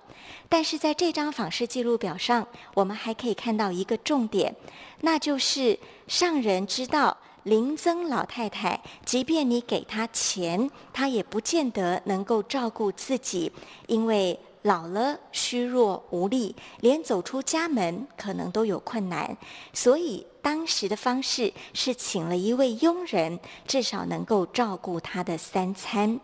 [0.49, 4.55] 但是在这张访视记录表上，我们还可以看到一个重点，
[5.01, 13.51] 那就是上人知道林曾老太太，即便你给她钱，她也不见得能够照顾自己，
[13.87, 19.37] 因为老了虚弱无力，连走出家门可能都有困难。
[19.73, 26.19] 所以当时的方式是请了一位佣人，至少能够照顾她的三餐。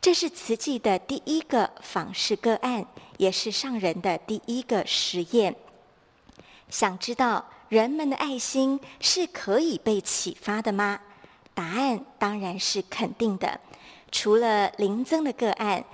[0.00, 2.86] 这是慈济的第一个访视个案，
[3.16, 5.54] 也是上人的第一个实验。
[6.70, 11.00] 想知道人们的爱心是可以被启发的吗？
[11.52, 13.60] 答案当然是肯定的。
[14.12, 15.84] 除了林曾的个案，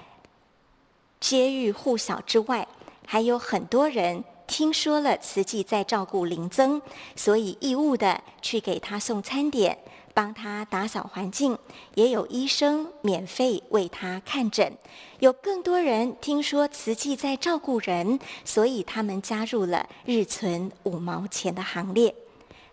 [1.19, 2.69] 家喻户晓之外，
[3.07, 6.81] 还有很多人听说了慈济在照顾林曾，
[7.17, 9.79] 所以义务的去给他送餐点。
[10.15, 11.59] 帮他打扫环境，
[11.97, 14.73] 也有医生免费为他看诊。
[15.19, 22.15] 有更多人听说慈济在照顾人，所以他们加入了日存五毛钱的行列。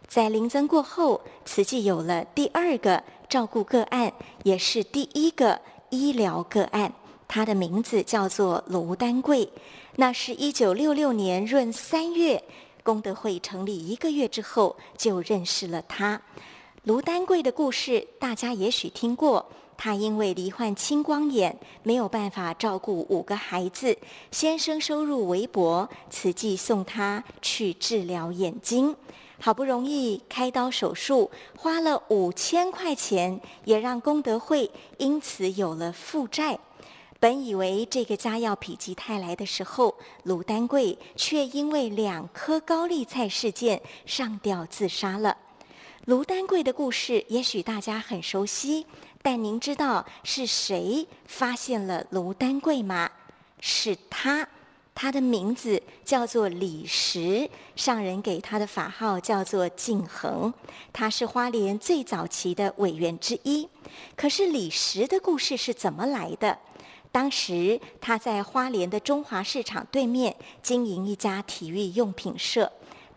[0.07, 4.13] 在临增过后，慈济有了第二个照顾个案，
[4.43, 6.93] 也是第一个医疗个案。
[7.27, 9.49] 他的名字叫做卢丹贵。
[9.95, 12.43] 那是一九六六年闰三月，
[12.83, 16.21] 功德会成立一个月之后，就认识了他。
[16.85, 19.45] 卢丹桂的故事，大家也许听过。
[19.77, 23.95] 他因为罹患青光眼，没有办法照顾五个孩子，
[24.31, 28.95] 先生收入微薄，慈济送他去治疗眼睛。
[29.39, 36.57] 好不容易开刀手术，花了五千块钱，也让功德会因此有了负债。
[37.19, 45.37] 本以为这个家要否极泰来的时候，卢丹桂却因为两颗高丽菜事件上吊自杀了。
[46.05, 48.87] 卢丹桂的故事，也许大家很熟悉，
[49.21, 53.07] 但您知道是谁发现了卢丹桂吗？
[53.59, 54.47] 是他，
[54.95, 60.51] 他的名字叫做李时，上人给他的法号叫做净恒，
[60.91, 63.69] 他是花莲最早期的委员之一。
[64.15, 66.57] 可是李时的故事是怎么来的？
[67.11, 72.71] 当时他在花莲的中华市场对面经营一家体育用品社。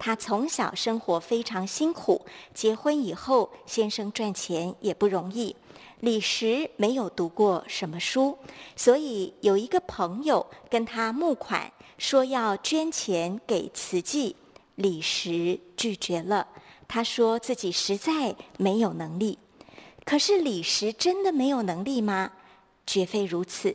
[0.05, 5.57] 他从小生活非常辛苦，结婚以后，先生赚钱也不容易。
[6.01, 8.37] 李时没有读过什么书，
[8.77, 14.37] 所以有一个朋友跟他募款，说要捐钱给慈济，
[14.75, 16.47] 李时拒绝了。
[16.87, 19.39] 他说自己实在没有能力。
[20.05, 22.31] 可是李时真的没有能力吗？
[22.87, 23.75] 绝非如此。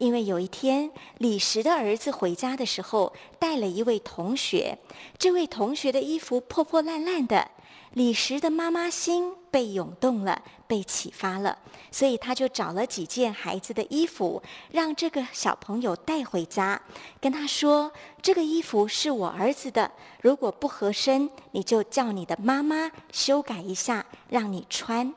[0.00, 4.78] 因为有一天，李石的儿子回家的时候，带了一位同学。
[5.18, 7.50] 这位同学的衣服破破烂烂的，
[7.92, 11.58] 李石的妈妈心被涌动了，被启发了，
[11.92, 16.80] 所以他就找了几件孩子的衣服，让这个小朋友带回家，
[17.20, 17.92] 跟他说
[18.22, 19.92] ：“这个衣服是我儿子的，
[20.22, 25.12] 如果不合身，你就叫你的妈妈修改一下，让你穿。”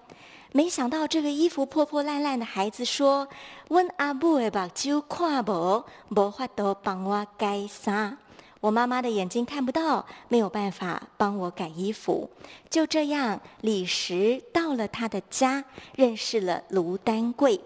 [0.55, 3.27] 没想到这个衣服破破烂烂的孩子说
[3.69, 8.15] ：“问阿母的目睭看无，无法度帮我改衫。
[8.61, 12.29] 我妈妈的眼睛看不到，没有办法帮我改衣服。”
[12.69, 17.59] 就这样，李石到了他的家，认识了卢丹贵。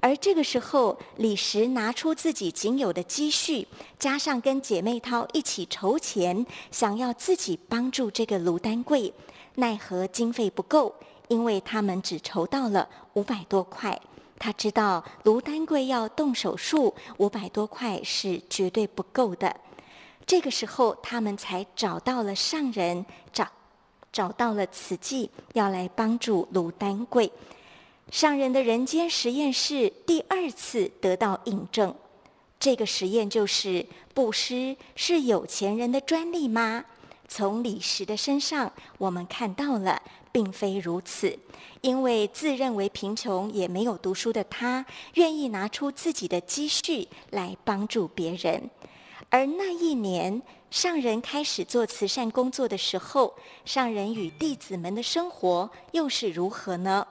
[0.00, 3.66] 而这个时候，李石拿出自己仅有的积蓄，
[3.98, 9.12] 加上跟姐妹淘一起筹钱，想要自己帮助这个卢丹贵，
[9.56, 10.94] 奈何经费不够，
[11.28, 13.98] 因为他们只筹到了五百多块。
[14.38, 19.54] 他知道卢丹贵要动手术，五百多块是绝对不够的。
[20.24, 23.48] 这个时候，他们才找到了上人，找
[24.12, 27.32] 找到了慈济，要来帮助卢丹贵。
[28.10, 31.94] 上人的人间实验室第二次得到印证。
[32.60, 36.84] 这个实验就是：布施是有钱人的专利吗？
[37.28, 40.02] 从李石的身上，我们看到了，
[40.32, 41.38] 并非如此。
[41.82, 48.70] 因为自认为贫穷也没有读书的他，愿意拿出自己的积蓄来帮助别人。
[49.30, 57.06] 而那一年，上人开始做慈善工作的时候，上人与弟子们的生活又是如何呢？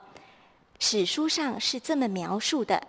[0.80, 2.86] 史书上是这么描述的：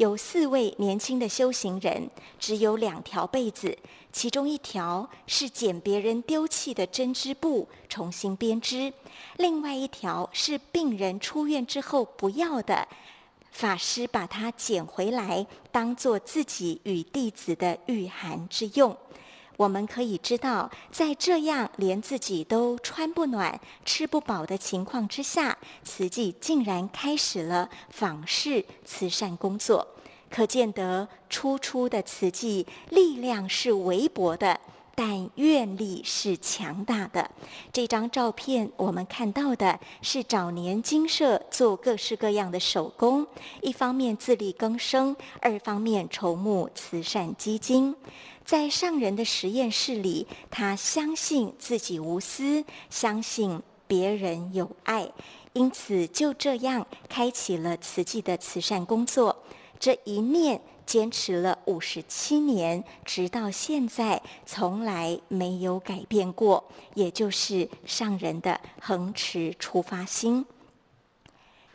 [0.00, 3.76] 有四位年轻的修行人，只有两条被子，
[4.10, 8.90] 其中一条是捡别人丢弃的针织布重新编织，
[9.36, 12.88] 另外一条是病人出院之后不要的。
[13.50, 18.96] 法师把它捡回来，当做自己与弟子的御寒之用。
[19.60, 29.86] 我们可以知道，在这样连自己都穿不暖、吃不饱的情况之下，慈济竟然开始了访视慈善工作。
[30.30, 34.58] 可见得初出的慈济力量是微薄的。
[35.02, 37.30] 但愿力是强大的。
[37.72, 43.26] 这张照片我们看到的是早年精舍做各式各样的手工，
[43.62, 47.96] 一方面自力更生，二方面筹募慈善基金。
[48.44, 55.10] 在上人的实验室里，他相信自己无私，相信别人有爱，
[55.54, 59.34] 因此就这样开启了慈济的慈善工作。
[59.78, 60.60] 这一念。
[60.90, 66.64] 坚持了五十七年，直到现在，从来没有改变过。
[66.94, 70.44] 也就是上人的恒持出发心。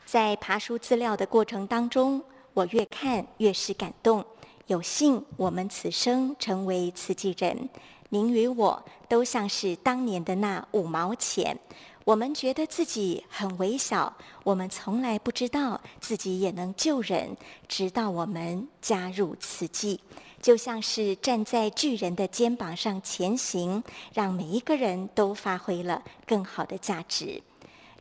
[0.05, 2.21] 在爬书资料的过程当中，
[2.53, 4.25] 我越看越是感动。
[4.67, 7.69] 有幸我们此生成为慈济人，
[8.09, 11.57] 您与我都像是当年的那五毛钱。
[12.05, 17.35] 我们觉得自己很微小，我们从来不知道自己也能救人，
[17.67, 19.99] 直到我们加入慈济，
[20.39, 23.83] 就像是站在巨人的肩膀上前行，
[24.13, 27.41] 让每一个人都发挥了更好的价值。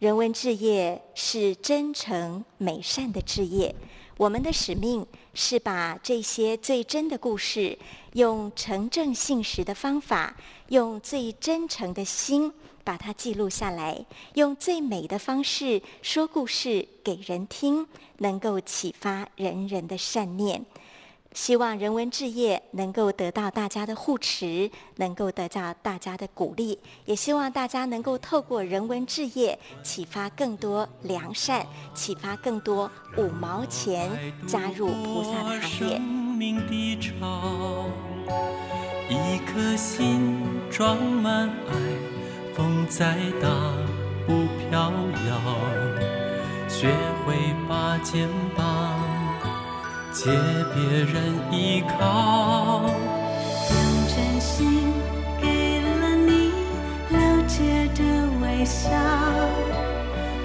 [0.00, 3.74] 人文置业是真诚美善的置业，
[4.18, 7.78] 我们的使命是把这些最真的故事，
[8.12, 10.36] 用诚正信实的方法，
[10.68, 12.52] 用最真诚的心。
[12.84, 14.04] 把它记录下来，
[14.34, 17.86] 用最美的方式说故事给人听，
[18.18, 20.64] 能够启发人人的善念。
[21.32, 34.08] 希望人文置业能够得到大家的护持，能够得到大家的鼓励，也希望大家能够透过人文置业启发更多良善，启发更多五毛钱
[34.46, 36.00] 加入菩萨的行列。
[39.10, 42.13] 一颗心装满爱。
[42.56, 43.48] 风再大
[44.26, 44.92] 不飘
[45.28, 45.32] 摇，
[46.68, 46.88] 学
[47.26, 47.34] 会
[47.68, 48.64] 把肩膀
[50.12, 50.30] 借
[50.72, 52.82] 别人依靠。
[53.70, 53.74] 用
[54.06, 54.92] 真心
[55.42, 56.52] 给了你
[57.10, 58.00] 了解的
[58.40, 58.88] 微笑，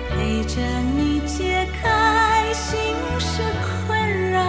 [0.10, 0.60] 陪着
[0.96, 2.80] 你解开心
[3.20, 3.44] 事
[3.88, 4.40] 困扰。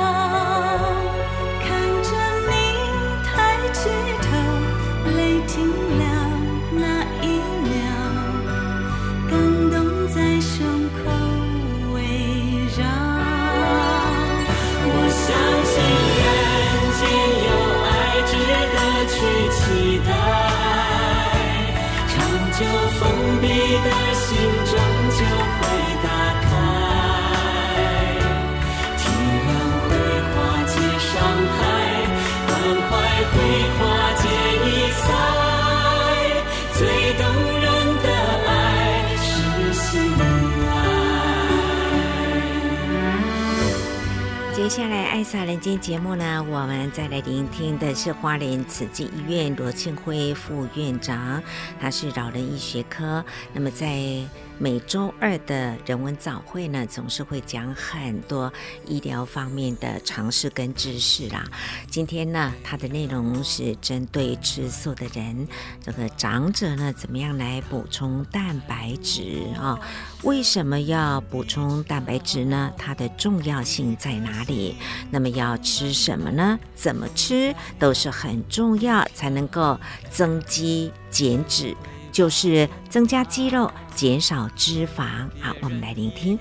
[47.95, 51.43] 是花莲慈济医院罗庆辉副院长，
[51.81, 53.25] 他是老人医学科。
[53.53, 54.23] 那么在
[54.63, 58.53] 每周二的人文早会呢，总是会讲很多
[58.87, 61.43] 医疗方面的常识跟知识啦。
[61.91, 65.49] 今天呢，它的内容是针对吃素的人，
[65.83, 69.81] 这个长者呢，怎么样来补充蛋白质啊？
[70.25, 72.71] 为什么要补充蛋白质呢？
[72.77, 74.77] 它的重要性在哪里？
[75.11, 76.59] 那么要吃什么呢？
[76.75, 79.81] 怎么吃都是很重要，才能够
[80.11, 81.75] 增肌减脂。
[82.13, 85.29] 就是增加肌肉，减少脂肪。
[85.41, 86.39] 好，我们来聆听。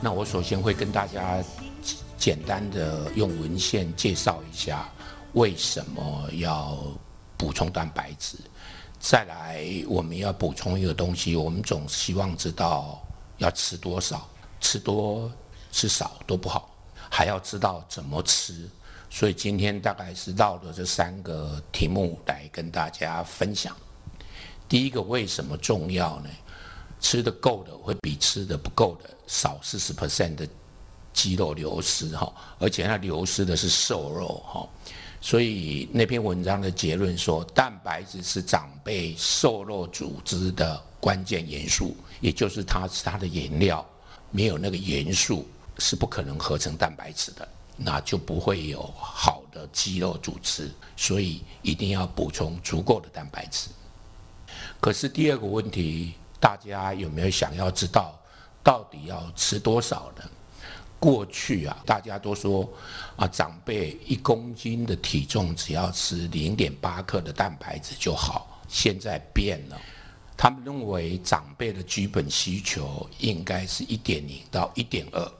[0.00, 1.42] 那我首先会跟大家
[2.16, 4.88] 简单的用文献介绍一下
[5.32, 6.78] 为什么要
[7.36, 8.36] 补充蛋白质。
[8.98, 13.02] 再来，我们要补充一个东西，我们总希望知道
[13.38, 14.28] 要吃多少，
[14.60, 15.30] 吃多
[15.72, 16.70] 吃少都不好，
[17.10, 18.68] 还要知道怎么吃。
[19.10, 23.76] 所以今天大概是绕着这三个题目来跟大家分享。
[24.72, 26.30] 第一个为什么重要呢？
[26.98, 30.48] 吃的够的会比吃的不够的少四十 percent 的
[31.12, 34.66] 肌肉流失哈，而且它流失的是瘦肉哈，
[35.20, 43.86] 所以那篇文章的结论说，蛋白质是长辈瘦肉组织的关键元素，也就是它是它的原料，
[44.30, 45.46] 没有那个元素
[45.80, 47.46] 是不可能合成蛋白质的，
[47.76, 53.68] 那就不会有好的肌肉组织，所以一定要补充足够的蛋白质。
[54.82, 58.18] 可是第二个问题，大家有没有想要知道，
[58.64, 60.28] 到底要吃多少呢？
[60.98, 62.68] 过去啊，大家都说
[63.14, 68.60] 啊，长辈一公斤的体重只要吃零点八克的蛋白质就好。
[68.66, 69.80] 现在变了，
[70.36, 75.32] 他们认为长辈的基本需求应该是一点零到一点二。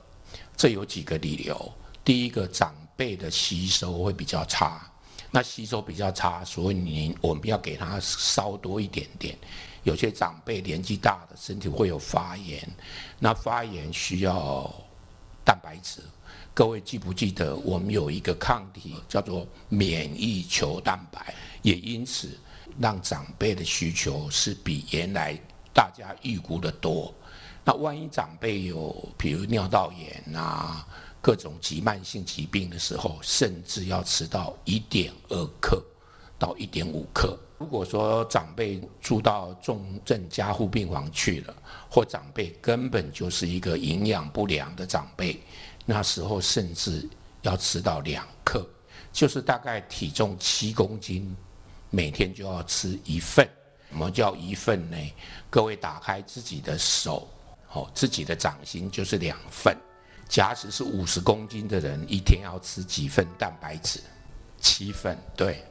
[0.55, 1.73] 这有几个理由：
[2.05, 4.89] 第一个，长辈的吸收会比较差。
[5.35, 9.35] 那吸收比较差，所以你我们要给他稍多一点点。
[9.81, 12.69] 有些长辈年纪大的身体会有发炎，
[13.17, 14.71] 那发炎需要
[15.43, 16.01] 蛋白质。
[16.53, 21.33] 各位记不记得我们有一个抗体叫做免疫球蛋白？
[21.63, 22.37] 也因此
[22.79, 25.35] 让长辈的需求是比原来
[25.73, 27.11] 大家预估的多。
[27.65, 30.87] 那万一长辈有比如尿道炎啊？
[31.23, 35.81] 各种急慢性疾病的时候，甚至要吃到一点二克
[36.37, 37.39] 到一点五克。
[37.59, 41.55] 如果说长辈住到重症加护病房去了，
[41.89, 45.41] 或长辈根本就是一个营养不良的长辈，
[45.85, 47.07] 那时候甚至
[47.43, 48.67] 要吃到两克，
[49.13, 51.33] 就是大概体重七公斤，
[51.89, 53.47] 每天就要吃一份。
[53.89, 54.97] 什么叫一份呢？
[55.49, 57.29] 各位打开自己的手，
[57.71, 59.73] 哦，自己的掌心就是两份。
[60.33, 63.99] 假使是五十公斤的人，一天要吃几份蛋白质？
[64.59, 65.15] 七份。
[65.37, 65.63] 对。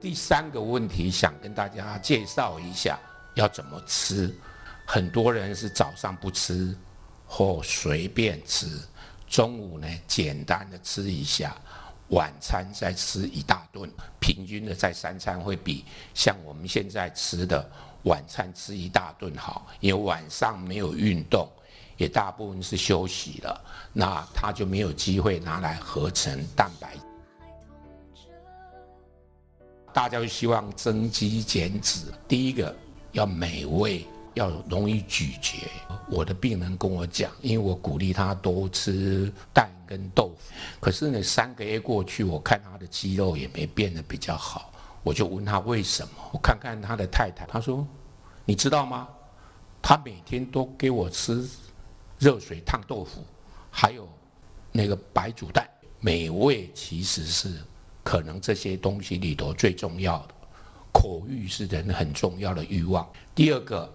[0.00, 2.98] 第三个问题想跟大家介绍一下，
[3.34, 4.34] 要怎么吃。
[4.86, 6.74] 很多人是早上不吃，
[7.26, 8.66] 或随便吃，
[9.28, 11.54] 中午呢简单的吃一下，
[12.08, 13.90] 晚餐再吃一大顿。
[14.20, 17.70] 平均的在三餐会比像我们现在吃的
[18.04, 21.46] 晚餐吃一大顿好，因为晚上没有运动。
[21.96, 26.94] 也大部分是休息了，那他就没有机会拿来合成蛋白。
[29.92, 32.76] 大家就希望增肌减脂，第一个
[33.12, 35.66] 要美味，要容易咀嚼。
[36.10, 44.70] 我的病人跟我讲，因为我鼓励他多吃蛋跟豆腐，可是呢，三个月过去，我看他的肌肉也没变得比较好，
[45.02, 46.12] 我就问他为什么？
[46.32, 47.84] 我看看他的太太，他说
[48.44, 49.08] ：“你知道吗？
[49.80, 51.48] 他每天都给我吃。”
[52.18, 53.24] 热水烫豆腐，
[53.70, 54.08] 还有
[54.72, 55.68] 那个白煮蛋，
[56.00, 57.52] 美味其实是
[58.02, 60.34] 可能这些东西里头最重要的。
[60.92, 63.06] 口欲是人很重要的欲望。
[63.34, 63.92] 第二个，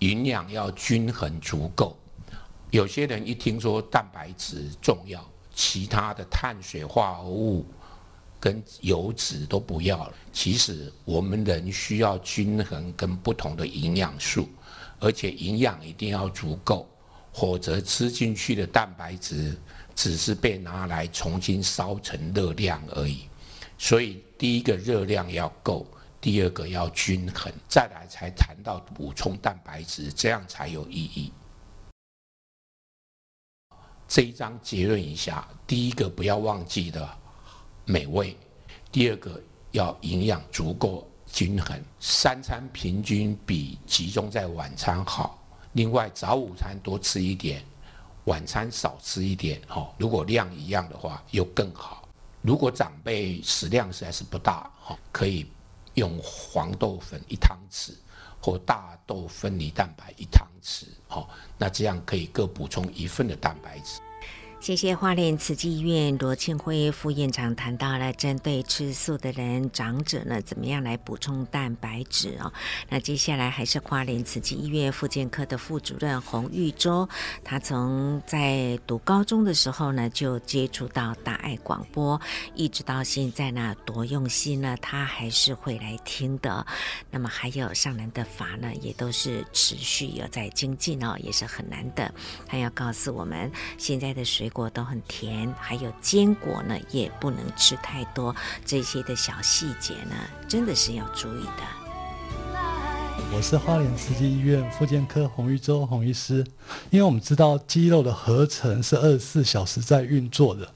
[0.00, 1.96] 营养要均衡足够。
[2.70, 7.64] 有些人一听说蛋白质重要，其他的碳水化合物
[8.38, 10.14] 跟油脂都不要了。
[10.32, 14.46] 其实我们人需要均衡跟不同的营养素，
[14.98, 16.86] 而且营养一定要足够。
[17.34, 19.54] 否则吃进去的蛋白质
[19.94, 23.28] 只是被拿来重新烧成热量而已。
[23.76, 25.86] 所以第一个热量要够，
[26.20, 31.32] 第二个要均衡，再来才谈到补充蛋白质，这样才有意义。
[34.06, 37.08] 这一章结论一下：第一个不要忘记的
[37.84, 38.36] 美味，
[38.92, 45.43] 第二个要营养足够均衡，三餐平均比集中在晚餐好。
[45.74, 47.62] 另外，早午餐多吃一点，
[48.24, 49.60] 晚餐少吃一点。
[49.68, 52.08] 哦，如果量一样的话，又更好。
[52.42, 54.70] 如果长辈食量实在是不大，
[55.10, 55.46] 可以
[55.94, 57.92] 用黄豆粉一汤匙，
[58.40, 64.00] 或大豆分离蛋白一汤匙，哦，那这样可以各补充一份的蛋白质。
[64.64, 72.50] 谢谢花莲慈济医院罗庆辉副院长谈到了针对吃素的人、长者呢，怎么样来补充蛋白质哦。
[72.88, 77.06] 那接下来还是花莲慈济医院复健科的副主任洪玉洲，
[77.44, 82.18] 他从在读高中的时候呢，就接触到大爱广播，
[82.54, 86.66] 一直到现在呢，多用心呢，他还是会来听的。
[87.10, 92.10] 那么还有上人的法呢，也都是持续有在精进哦，也是很难的。
[92.46, 98.34] 他要告诉我们，现在的水果都很甜，还有坚果呢，也不能吃太多。
[98.64, 100.14] 这些的小细节呢，
[100.48, 101.62] 真的是要注意的。
[103.34, 106.46] 我是花莲慈济医院复健科洪玉洲洪医师，
[106.90, 110.68] 因为我们知道肌肉的合成是二十四小时在运作的，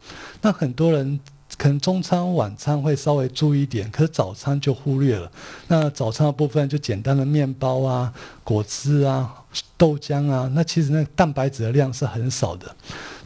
[0.43, 1.21] 那很多人
[1.57, 5.31] 可能中餐晚餐会稍微注意一点，可是早餐就忽略了。
[5.69, 8.13] 那早餐的部分就简单的面包啊、
[8.43, 9.33] 果汁啊、
[9.77, 12.75] 豆浆啊，那其实那蛋白质的量是很少的。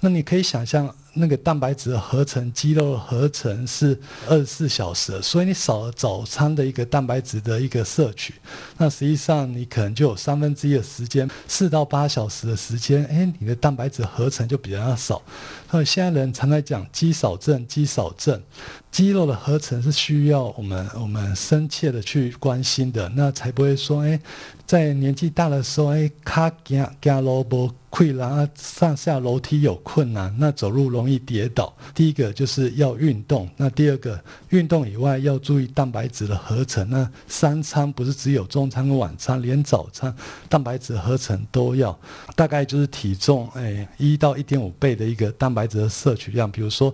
[0.04, 3.96] 那你可以想象，那个蛋白质合成、肌肉合成是
[4.28, 8.34] 二十四小时，所以你少了早餐的一个蛋白质的一个摄取，
[8.76, 15.22] 那实际上你可能就有三分之一的时间，四到八小时的时间，哎，你的蛋白质合成就比较少。
[15.70, 18.42] 那现在人常在讲肌少症，肌少症，
[18.90, 24.20] 肌肉的合成是需要我们我们深切的去关心的，那才不会说，哎，
[24.66, 31.72] 在年纪大的时候，哎，卡行行路无困难，上下楼梯有困难，那走路容易跌倒。
[31.94, 34.18] 第一个就是要运动，那第二个
[34.48, 36.88] 运动以外要注意蛋白质的合成。
[36.88, 40.14] 那三餐不是只有中餐跟晚餐，连早餐
[40.48, 41.96] 蛋白质合成都要。
[42.34, 46.92] 大概就是体重哎一到一点五倍的一个蛋白质的摄取量，比如说。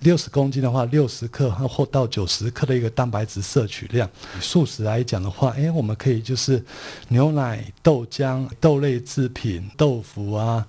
[0.00, 4.10] 六十公斤的话，六十克或到九十克的一个蛋白质摄取量。
[4.40, 6.60] 素食来讲的话，诶，我们可以就是
[7.06, 10.66] 牛奶、豆浆、豆类制品、豆腐啊、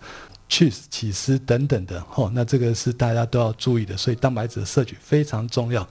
[0.50, 2.02] 去起司等等的。
[2.10, 5.88] 吼，那这个是大家都要注意的，所以蛋白质的摄取非常重要。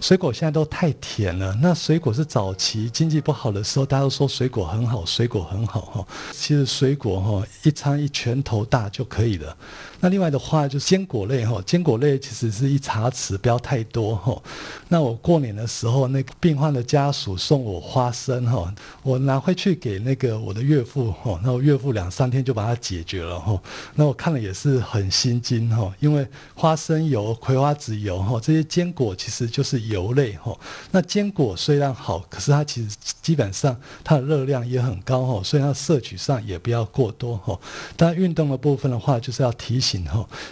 [0.00, 1.56] 水果现在都太甜了。
[1.60, 6.06] 那水果是早期经济不好的时候，大家都说水果很好，水果很好哈。
[6.30, 9.56] 其实水果哈，一餐一拳头大就可以了。
[10.00, 14.40] 那另外的话就是坚果类哈，坚果类其实是一茶匙，不要太多哈。
[14.88, 18.72] 那我过年的时候，那个病患的家属送我花生哈，
[19.02, 23.60] 我拿回去给那个我的岳父哈，那我岳父两三天就把它解决了哈。
[23.96, 26.24] 那我看了也是很心惊哈，因为
[26.54, 30.56] 花生油、葵花籽油哈，这些坚果其实就是油类哈。
[30.92, 37.58] 那坚果虽然好，可是它其实基本上它的热量也很高哈，所以它摄取上也不要过多哈。
[37.96, 39.87] 但运动的部分的话，就是要提醒。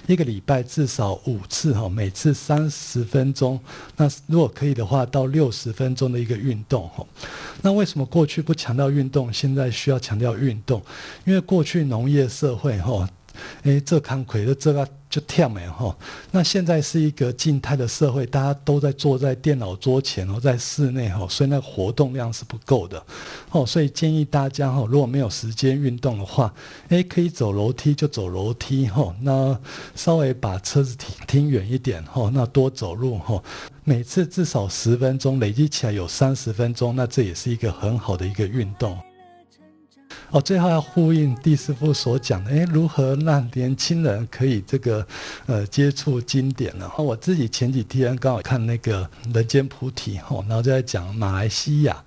[0.06, 3.58] 一个礼拜至少五次哈，每次三十分钟。
[3.96, 7.04] 那如果可以的话，到六十分钟的一个运动哈。
[7.62, 10.80] 那为什么过去不强调运动，现在需要强调运动？
[11.24, 13.08] 因为过去农业社会哈，
[13.62, 14.86] 诶，这康亏的这个。
[15.08, 15.96] 就跳没哈，
[16.32, 23.02] 那现在是一个静态的社会，大家都在坐在电脑桌前哦，在室内吼，所以那个活动量是不够的
[23.52, 26.52] 哦，所以建议大家哈，如果没有时间运动的话，
[26.88, 29.58] 诶，可以走楼梯就走楼梯哈，那
[29.94, 33.40] 稍微把车子停停远一点哈，那多走路哈，
[33.84, 38.98] 每次至少十分钟，累积起来有三十分钟，那这也是一个很好的一个运动。
[40.30, 45.06] 哦，最后要呼应第师傅所讲的，诶，如何让年轻人可以这个
[45.46, 46.90] 呃接触经典呢？
[46.98, 49.04] 我自己前几天刚好看那个
[49.34, 52.04] 《人间菩提》吼，然后就在讲马来西亚。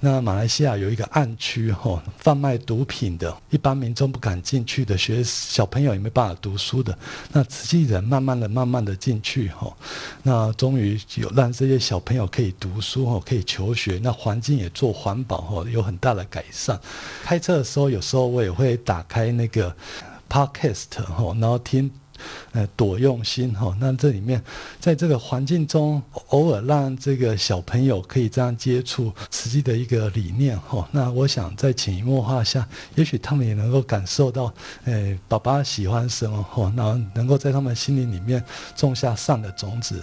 [0.00, 6.96] 那马来西亚有一个暗区吼，贩卖毒品的，一般民众不敢进去的，学小朋友也没办法读书的。
[7.32, 9.76] 那慈济人慢慢的、慢慢的进去吼，
[10.22, 16.78] 那终于有让这些小朋友可以读书吼，可以求学，那环境也做环保吼，有很大的改善。
[17.24, 19.74] 开车的时候，有时候我也会打开那个
[20.28, 21.90] Podcast 吼，然后听。
[22.52, 24.42] 呃，多用心哈、那这里面，
[24.80, 34.52] 在这个环境中，偶尔让这个小朋友可以这样接触实际的一个理念哈、那我想在潜移默化下，也许他们也能够感受到，
[34.84, 38.42] 呃，爸爸喜欢什么哈，然后能够在他们心灵里面
[38.76, 40.02] 种下善的种子。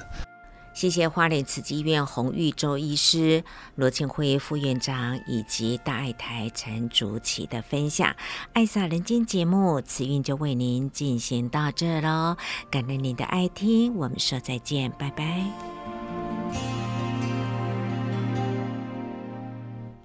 [0.75, 3.45] 谢谢花莲慈济医院洪玉洲医师、
[3.75, 8.13] 罗庆辉副院长以及大爱台陈竹琪的分享。
[8.51, 12.35] 爱撒人间节目，慈韵就为您进行到这喽。
[12.69, 15.41] 感恩您的爱听，我们说再见，拜拜。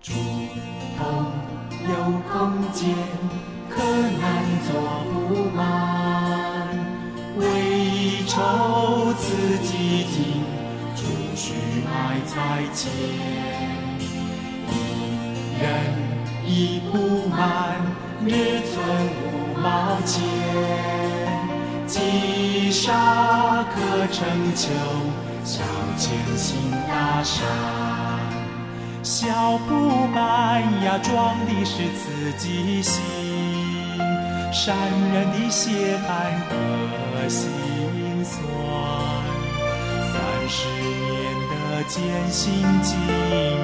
[0.01, 0.15] 触
[0.97, 1.33] 碰
[1.83, 1.95] 有
[2.33, 2.95] 空间，
[3.69, 4.71] 可难坐
[5.13, 6.79] 不满，
[7.37, 10.50] 为酬自己静。
[11.41, 11.55] 需
[11.87, 12.93] 买菜钱，
[14.69, 14.71] 一
[15.59, 15.65] 人
[16.45, 17.81] 已不满，
[18.27, 18.77] 日存
[19.17, 20.21] 五毛钱。
[21.87, 24.19] 积沙可成
[24.55, 24.69] 丘，
[25.43, 25.63] 小
[25.97, 27.43] 钱行大善。
[29.03, 33.01] 小不满呀，装的是自己心，
[34.53, 34.77] 善
[35.15, 37.49] 人的血汗和心
[38.23, 38.39] 酸，
[40.13, 40.15] 三
[40.47, 40.69] 十
[41.91, 41.99] 艰
[42.31, 43.59] 辛经营，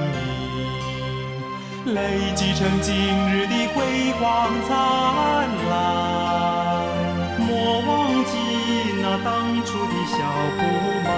[1.94, 2.92] 累积成今
[3.30, 3.76] 日的辉
[4.20, 4.74] 煌灿
[5.70, 5.72] 烂。
[7.38, 7.46] 莫
[7.86, 7.88] 忘
[8.24, 8.32] 记
[9.00, 9.30] 那当
[9.64, 10.16] 初的小
[10.58, 10.60] 不
[11.04, 11.08] 满，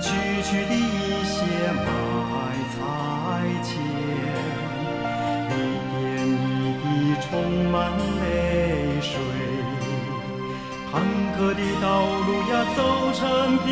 [0.00, 0.08] 区
[0.44, 1.36] 区的一些
[1.76, 1.84] 买
[2.72, 2.80] 菜
[3.62, 3.70] 钱，
[5.50, 5.52] 一
[5.92, 5.94] 点
[6.26, 6.84] 一滴
[7.20, 7.28] 充
[7.70, 7.92] 满
[8.22, 8.24] 泪
[9.02, 9.12] 水，
[10.90, 10.92] 坎
[11.36, 12.78] 坷的道路呀，走
[13.12, 13.22] 成
[13.58, 13.68] 平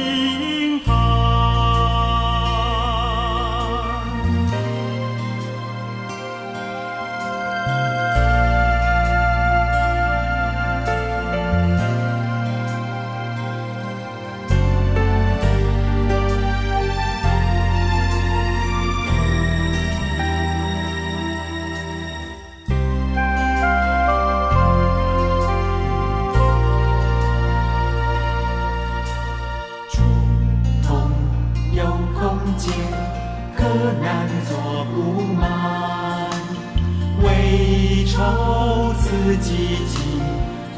[39.42, 39.98] 筹此基金，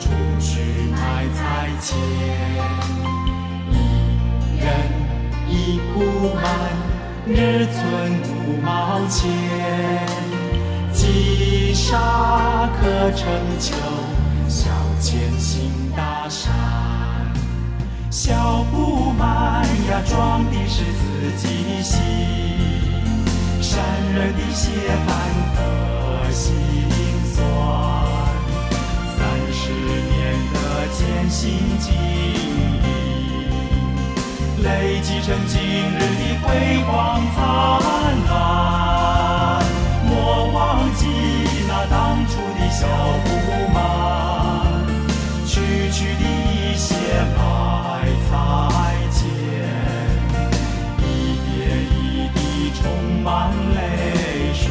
[0.01, 0.09] 出
[0.41, 0.97] 去买
[1.35, 1.99] 菜钱。
[3.71, 4.67] 一人
[5.47, 6.01] 已不
[6.35, 6.43] 满，
[7.27, 7.75] 日存
[8.23, 9.31] 五毛钱。
[10.93, 13.29] 积沙可成
[13.61, 13.75] 丘，
[14.49, 16.51] 小钱行大善。
[18.11, 21.03] 小不满呀，装的是自
[21.37, 22.01] 己心，
[23.61, 23.83] 善
[24.15, 24.71] 人的血
[25.07, 25.15] 汗
[25.55, 26.55] 和心
[31.25, 31.95] 的艰辛经
[32.83, 32.87] 历，
[34.63, 36.49] 累积成今日的辉
[36.85, 37.41] 煌灿
[38.29, 38.33] 烂。
[40.07, 40.13] 莫
[40.53, 41.07] 忘记
[41.67, 42.87] 那当初的小
[43.25, 43.27] 不
[43.73, 43.77] 满，
[45.47, 45.53] 区
[45.91, 46.95] 区的一些
[47.37, 47.39] 埋
[48.29, 48.33] 菜
[49.11, 49.23] 钱，
[50.99, 51.03] 一
[51.49, 51.53] 点
[51.91, 52.39] 一滴
[52.75, 52.83] 充
[53.23, 53.33] 满
[53.75, 53.79] 泪
[54.53, 54.63] 水，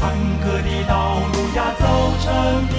[0.00, 0.02] 坎
[0.40, 0.94] 坷的道
[1.32, 1.82] 路呀，走
[2.20, 2.26] 成
[2.68, 2.76] 平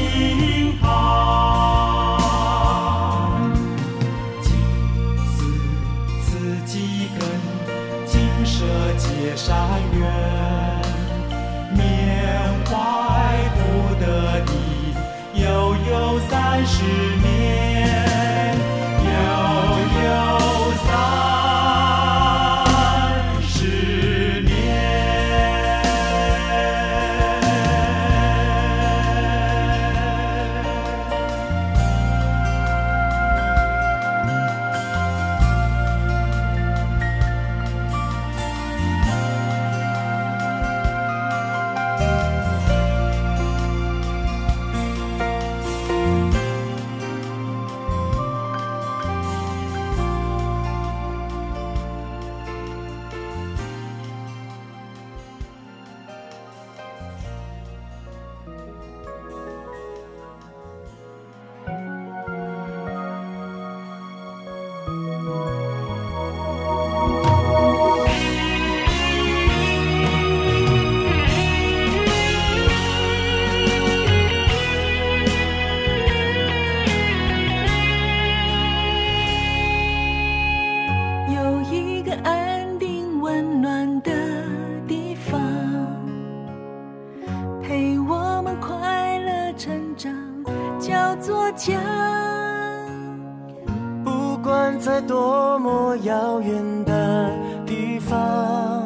[95.80, 97.32] 多遥远的
[97.66, 98.84] 地方，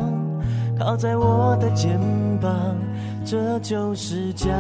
[0.78, 2.00] 靠在我的肩
[2.40, 2.54] 膀，
[3.26, 4.52] 这就是家。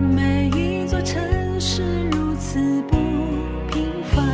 [0.00, 1.22] 每一座城
[1.60, 2.96] 市如此不
[3.70, 4.24] 平凡，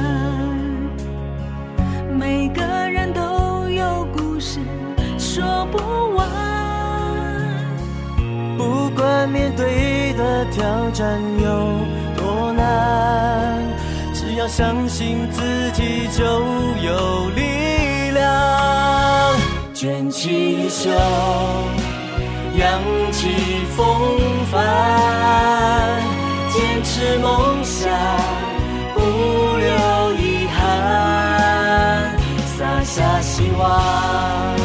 [2.17, 4.61] 每个人都有故事
[5.19, 6.29] 说不完。
[8.57, 10.63] 不管面对的挑
[10.93, 11.51] 战有
[12.17, 13.40] 多难，
[14.51, 16.25] 相信自己就
[16.83, 18.21] 有力量。
[19.73, 20.91] 卷起衣袖，
[22.59, 22.83] 扬
[23.13, 23.29] 起
[23.77, 23.87] 风
[24.51, 26.03] 帆，
[26.51, 27.89] 坚持梦想，
[28.93, 29.01] 不
[29.57, 32.19] 留遗憾，
[32.59, 34.60] 洒下希望。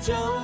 [0.00, 0.39] 就有力